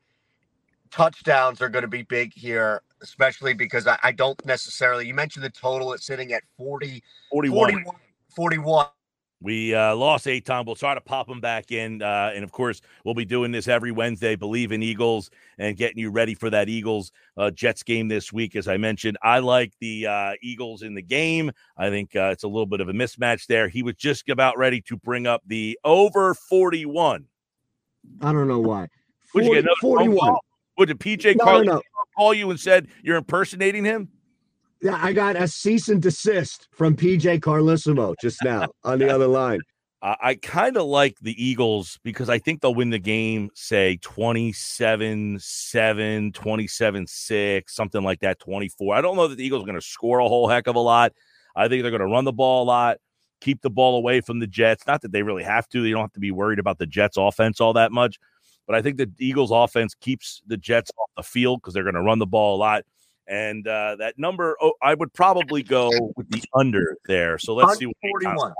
touchdowns 0.90 1.60
are 1.60 1.68
going 1.68 1.82
to 1.82 1.88
be 1.88 2.02
big 2.02 2.32
here, 2.34 2.82
especially 3.02 3.54
because 3.54 3.86
I, 3.86 3.98
I 4.02 4.12
don't 4.12 4.44
necessarily. 4.44 5.06
You 5.06 5.14
mentioned 5.14 5.44
the 5.44 5.50
total; 5.50 5.92
it's 5.92 6.06
sitting 6.06 6.32
at 6.32 6.42
40, 6.56 7.02
41. 7.30 7.70
41. 7.70 7.94
41. 8.36 8.86
We 9.40 9.74
uh, 9.74 9.94
lost 9.94 10.26
Eytan. 10.26 10.64
We'll 10.64 10.74
try 10.74 10.94
to 10.94 11.00
pop 11.00 11.28
him 11.28 11.40
back 11.40 11.70
in. 11.70 12.00
Uh, 12.00 12.32
and 12.34 12.44
of 12.44 12.52
course, 12.52 12.80
we'll 13.04 13.14
be 13.14 13.24
doing 13.24 13.52
this 13.52 13.68
every 13.68 13.92
Wednesday. 13.92 14.36
Bleav 14.36 14.72
in 14.72 14.82
Eagles 14.82 15.30
and 15.58 15.76
getting 15.76 15.98
you 15.98 16.10
ready 16.10 16.34
for 16.34 16.48
that 16.50 16.68
Eagles 16.68 17.12
uh, 17.36 17.50
Jets 17.50 17.82
game 17.82 18.08
this 18.08 18.32
week. 18.32 18.56
As 18.56 18.68
I 18.68 18.78
mentioned, 18.78 19.18
I 19.22 19.40
like 19.40 19.72
the 19.80 20.06
uh, 20.06 20.32
Eagles 20.42 20.82
in 20.82 20.94
the 20.94 21.02
game. 21.02 21.50
I 21.76 21.90
think 21.90 22.16
uh, 22.16 22.30
it's 22.32 22.44
a 22.44 22.48
little 22.48 22.66
bit 22.66 22.80
of 22.80 22.88
a 22.88 22.92
mismatch 22.92 23.46
there. 23.46 23.68
He 23.68 23.82
was 23.82 23.96
just 23.96 24.28
about 24.30 24.56
ready 24.56 24.80
to 24.82 24.96
bring 24.96 25.26
up 25.26 25.42
the 25.46 25.78
over 25.84 26.34
41. 26.34 27.26
I 28.22 28.32
don't 28.32 28.48
know 28.48 28.60
why. 28.60 28.88
Would 29.34 29.44
you 29.44 29.54
get 29.54 29.64
another 29.64 29.76
41. 29.80 30.36
Would 30.78 30.86
did 30.86 30.98
PJ 30.98 31.36
no, 31.36 31.60
no. 31.60 31.82
call 32.16 32.34
you 32.34 32.50
and 32.50 32.58
said 32.58 32.88
you're 33.02 33.16
impersonating 33.16 33.84
him? 33.84 34.08
Yeah, 34.84 34.98
I 35.00 35.14
got 35.14 35.34
a 35.34 35.48
cease 35.48 35.88
and 35.88 36.02
desist 36.02 36.68
from 36.70 36.94
PJ 36.94 37.40
Carlesimo 37.40 38.14
just 38.20 38.44
now 38.44 38.68
on 38.84 38.98
the 38.98 39.08
other 39.14 39.26
line. 39.26 39.60
I, 40.02 40.16
I 40.20 40.34
kind 40.34 40.76
of 40.76 40.84
like 40.84 41.16
the 41.22 41.32
Eagles 41.42 41.98
because 42.04 42.28
I 42.28 42.38
think 42.38 42.60
they'll 42.60 42.74
win 42.74 42.90
the 42.90 42.98
game, 42.98 43.48
say 43.54 43.98
27 44.02 45.38
7, 45.40 46.32
27 46.32 47.06
6, 47.06 47.74
something 47.74 48.02
like 48.02 48.20
that, 48.20 48.38
24. 48.40 48.94
I 48.94 49.00
don't 49.00 49.16
know 49.16 49.26
that 49.26 49.36
the 49.36 49.46
Eagles 49.46 49.62
are 49.62 49.66
going 49.66 49.80
to 49.80 49.86
score 49.86 50.18
a 50.18 50.28
whole 50.28 50.48
heck 50.48 50.66
of 50.66 50.76
a 50.76 50.80
lot. 50.80 51.14
I 51.56 51.66
think 51.66 51.80
they're 51.80 51.90
going 51.90 52.00
to 52.00 52.06
run 52.06 52.26
the 52.26 52.32
ball 52.34 52.64
a 52.64 52.66
lot, 52.66 52.98
keep 53.40 53.62
the 53.62 53.70
ball 53.70 53.96
away 53.96 54.20
from 54.20 54.38
the 54.38 54.46
Jets. 54.46 54.86
Not 54.86 55.00
that 55.00 55.12
they 55.12 55.22
really 55.22 55.44
have 55.44 55.66
to, 55.70 55.82
they 55.82 55.92
don't 55.92 56.02
have 56.02 56.12
to 56.12 56.20
be 56.20 56.30
worried 56.30 56.58
about 56.58 56.76
the 56.76 56.86
Jets' 56.86 57.16
offense 57.16 57.58
all 57.58 57.72
that 57.72 57.90
much. 57.90 58.18
But 58.66 58.76
I 58.76 58.82
think 58.82 58.98
the 58.98 59.10
Eagles' 59.18 59.50
offense 59.50 59.94
keeps 59.94 60.42
the 60.46 60.58
Jets 60.58 60.90
off 60.98 61.08
the 61.16 61.22
field 61.22 61.62
because 61.62 61.72
they're 61.72 61.84
going 61.84 61.94
to 61.94 62.02
run 62.02 62.18
the 62.18 62.26
ball 62.26 62.56
a 62.56 62.58
lot. 62.58 62.84
And 63.26 63.66
uh, 63.66 63.96
that 63.96 64.18
number, 64.18 64.56
oh, 64.60 64.72
I 64.82 64.94
would 64.94 65.12
probably 65.12 65.62
go 65.62 65.90
with 66.16 66.30
the 66.30 66.42
under 66.54 66.96
there. 67.06 67.38
So 67.38 67.54
let's 67.54 67.78
see 67.78 67.86
what 67.86 67.96
41. 68.00 68.52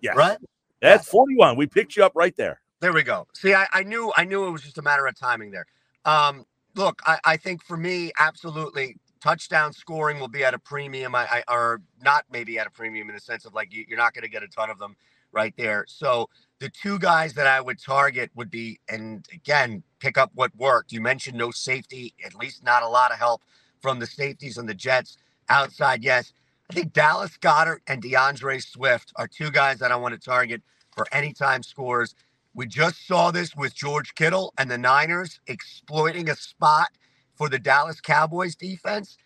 Yes. 0.00 0.16
Right? 0.16 0.38
That's 0.80 1.08
41. 1.08 1.56
We 1.56 1.66
picked 1.66 1.96
you 1.96 2.04
up 2.04 2.12
right 2.14 2.36
there. 2.36 2.60
There 2.80 2.92
we 2.92 3.02
go. 3.02 3.26
See, 3.32 3.54
I, 3.54 3.66
I 3.72 3.82
knew 3.82 4.12
I 4.16 4.24
knew 4.24 4.46
it 4.46 4.50
was 4.50 4.62
just 4.62 4.78
a 4.78 4.82
matter 4.82 5.06
of 5.06 5.18
timing 5.18 5.50
there. 5.50 5.64
Um, 6.04 6.44
look, 6.74 7.00
I, 7.06 7.18
I 7.24 7.36
think 7.38 7.64
for 7.64 7.76
me, 7.76 8.12
absolutely, 8.18 8.98
touchdown 9.22 9.72
scoring 9.72 10.20
will 10.20 10.28
be 10.28 10.44
at 10.44 10.52
a 10.52 10.58
premium. 10.58 11.14
I, 11.14 11.42
I 11.48 11.52
or 11.52 11.80
not 12.02 12.26
maybe 12.30 12.58
at 12.58 12.66
a 12.66 12.70
premium 12.70 13.08
in 13.08 13.14
the 13.14 13.20
sense 13.20 13.46
of 13.46 13.54
like 13.54 13.72
you, 13.72 13.86
you're 13.88 13.96
not 13.96 14.12
going 14.12 14.24
to 14.24 14.28
get 14.28 14.42
a 14.42 14.48
ton 14.48 14.68
of 14.68 14.78
them 14.78 14.96
right 15.32 15.54
there. 15.56 15.86
So 15.88 16.28
the 16.58 16.68
two 16.68 16.98
guys 16.98 17.32
that 17.34 17.46
I 17.46 17.60
would 17.60 17.82
target 17.82 18.30
would 18.34 18.50
be, 18.50 18.78
and 18.88 19.26
again, 19.32 19.82
pick 19.98 20.18
up 20.18 20.30
what 20.34 20.54
worked. 20.54 20.92
You 20.92 21.00
mentioned 21.00 21.38
no 21.38 21.50
safety, 21.50 22.14
at 22.24 22.34
least 22.34 22.62
not 22.62 22.82
a 22.82 22.88
lot 22.88 23.10
of 23.10 23.18
help 23.18 23.42
from 23.84 23.98
the 23.98 24.06
safeties 24.06 24.56
on 24.56 24.64
the 24.64 24.72
Jets 24.72 25.18
outside. 25.50 26.02
Yes, 26.02 26.32
I 26.70 26.72
think 26.72 26.94
Dallas 26.94 27.36
Goedert 27.36 27.80
and 27.86 28.00
D'Andre 28.00 28.58
Swift 28.58 29.12
are 29.16 29.28
two 29.28 29.50
guys 29.50 29.78
that 29.80 29.92
I 29.92 29.96
want 29.96 30.14
to 30.14 30.18
target 30.18 30.62
for 30.96 31.04
anytime 31.12 31.62
scores. 31.62 32.14
We 32.54 32.66
just 32.66 33.06
saw 33.06 33.30
this 33.30 33.54
with 33.54 33.74
George 33.74 34.14
Kittle 34.14 34.54
and 34.56 34.70
the 34.70 34.78
Niners 34.78 35.38
exploiting 35.48 36.30
a 36.30 36.34
spot 36.34 36.88
for 37.34 37.50
the 37.50 37.58
Dallas 37.58 38.00
Cowboys 38.00 38.56
defense. 38.56 39.18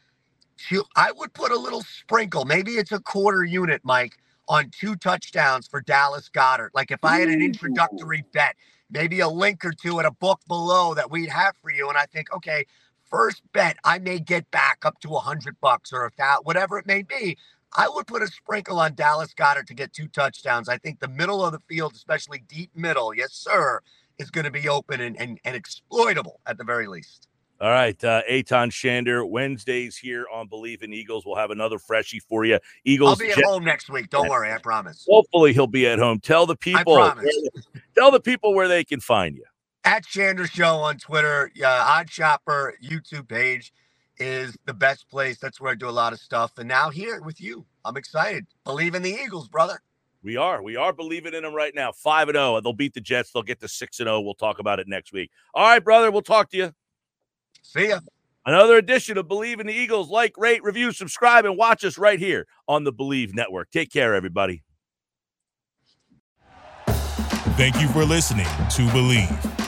I 0.96 1.12
would 1.12 1.34
put 1.34 1.52
a 1.52 1.56
little 1.56 1.82
sprinkle, 1.82 2.44
maybe 2.44 2.72
it's 2.72 2.90
a 2.90 2.98
quarter 2.98 3.44
unit, 3.44 3.82
Mike, 3.84 4.14
on 4.48 4.72
two 4.76 4.96
touchdowns 4.96 5.68
for 5.68 5.80
Dallas 5.80 6.28
Goedert. 6.34 6.70
Like 6.74 6.90
if 6.90 7.04
I 7.04 7.20
had 7.20 7.28
an 7.28 7.42
introductory 7.42 8.24
bet, 8.32 8.56
maybe 8.90 9.20
a 9.20 9.28
link 9.28 9.64
or 9.64 9.70
two 9.70 10.00
at 10.00 10.04
a 10.04 10.10
book 10.10 10.40
below 10.48 10.94
that 10.94 11.12
we'd 11.12 11.28
have 11.28 11.54
for 11.62 11.70
you. 11.70 11.88
And 11.88 11.96
I 11.96 12.06
think, 12.06 12.34
okay, 12.34 12.64
first 13.10 13.42
bet, 13.52 13.76
I 13.84 13.98
may 13.98 14.18
get 14.18 14.50
back 14.50 14.78
up 14.84 15.00
to 15.00 15.14
a 15.14 15.18
hundred 15.18 15.56
bucks 15.60 15.92
or 15.92 16.04
a 16.04 16.10
thousand, 16.10 16.44
whatever 16.44 16.78
it 16.78 16.86
may 16.86 17.02
be. 17.02 17.36
I 17.76 17.88
would 17.88 18.06
put 18.06 18.22
a 18.22 18.26
sprinkle 18.26 18.80
on 18.80 18.94
Dallas 18.94 19.34
Goedert 19.34 19.66
to 19.66 19.74
get 19.74 19.92
two 19.92 20.08
touchdowns. 20.08 20.68
I 20.68 20.78
think 20.78 21.00
the 21.00 21.08
middle 21.08 21.44
of 21.44 21.52
the 21.52 21.60
field, 21.68 21.92
especially 21.94 22.42
deep 22.48 22.70
middle, 22.74 23.14
yes, 23.14 23.32
sir, 23.32 23.80
is 24.18 24.30
going 24.30 24.46
to 24.46 24.50
be 24.50 24.68
open 24.68 25.00
and, 25.00 25.20
and, 25.20 25.38
and 25.44 25.54
exploitable 25.54 26.40
at 26.46 26.56
the 26.56 26.64
very 26.64 26.86
least. 26.86 27.28
All 27.60 27.70
right, 27.70 28.02
uh, 28.04 28.22
Eytan 28.30 28.70
Shander, 28.70 29.28
Wednesdays 29.28 29.96
here 29.96 30.26
on 30.32 30.48
Bleav 30.48 30.82
in 30.82 30.92
Eagles. 30.92 31.26
We'll 31.26 31.34
have 31.34 31.50
another 31.50 31.78
freshie 31.78 32.20
for 32.20 32.44
you. 32.44 32.60
Eagles. 32.84 33.10
I'll 33.10 33.16
be 33.16 33.32
at 33.32 33.36
Jet- 33.36 33.44
home 33.46 33.64
next 33.64 33.90
week. 33.90 34.10
Don't 34.10 34.28
worry, 34.28 34.52
I 34.52 34.58
promise. 34.58 35.04
hopefully 35.10 35.52
he'll 35.52 35.66
be 35.66 35.86
at 35.88 35.98
home. 35.98 36.20
Tell 36.20 36.46
the 36.46 36.54
people, 36.54 36.94
promise. 36.94 37.36
tell 37.96 38.12
the 38.12 38.20
people 38.20 38.54
where 38.54 38.68
they 38.68 38.84
can 38.84 39.00
find 39.00 39.34
you. 39.34 39.44
At 39.88 40.04
Shander 40.04 40.46
Show 40.46 40.76
on 40.80 40.98
Twitter, 40.98 41.50
uh, 41.64 42.02
OddsShopper 42.04 42.72
YouTube 42.84 43.26
page 43.26 43.72
is 44.18 44.54
the 44.66 44.74
best 44.74 45.08
place. 45.08 45.38
That's 45.38 45.62
where 45.62 45.72
I 45.72 45.74
do 45.76 45.88
a 45.88 45.90
lot 45.90 46.12
of 46.12 46.18
stuff. 46.18 46.58
And 46.58 46.68
now 46.68 46.90
here 46.90 47.22
with 47.22 47.40
you, 47.40 47.64
I'm 47.86 47.96
excited. 47.96 48.46
Believe 48.64 48.94
in 48.94 49.00
the 49.00 49.10
Eagles, 49.10 49.48
brother. 49.48 49.80
We 50.22 50.36
are, 50.36 50.62
we 50.62 50.76
are 50.76 50.92
believing 50.92 51.32
in 51.32 51.42
them 51.42 51.54
right 51.54 51.74
now. 51.74 51.92
Five 51.92 52.28
and 52.28 52.36
zero. 52.36 52.60
They'll 52.60 52.74
beat 52.74 52.92
the 52.92 53.00
Jets. 53.00 53.32
They'll 53.32 53.42
get 53.42 53.60
to 53.60 53.68
six 53.68 53.98
and 53.98 54.08
zero. 54.08 54.20
We'll 54.20 54.34
talk 54.34 54.58
about 54.58 54.78
it 54.78 54.88
next 54.88 55.14
week. 55.14 55.30
All 55.54 55.64
right, 55.66 55.82
brother. 55.82 56.10
We'll 56.10 56.20
talk 56.20 56.50
to 56.50 56.58
you. 56.58 56.74
See 57.62 57.88
ya. 57.88 58.00
Another 58.44 58.76
edition 58.76 59.16
of 59.16 59.26
Bleav 59.26 59.58
in 59.58 59.66
the 59.66 59.72
Eagles. 59.72 60.10
Like, 60.10 60.36
rate, 60.36 60.62
review, 60.62 60.92
subscribe, 60.92 61.46
and 61.46 61.56
watch 61.56 61.82
us 61.82 61.96
right 61.96 62.18
here 62.18 62.46
on 62.68 62.84
the 62.84 62.92
Bleav 62.92 63.32
Network. 63.32 63.70
Take 63.70 63.90
care, 63.90 64.14
everybody. 64.14 64.64
Thank 67.56 67.80
you 67.80 67.88
for 67.88 68.04
listening 68.04 68.44
to 68.44 68.86
Bleav. 68.88 69.67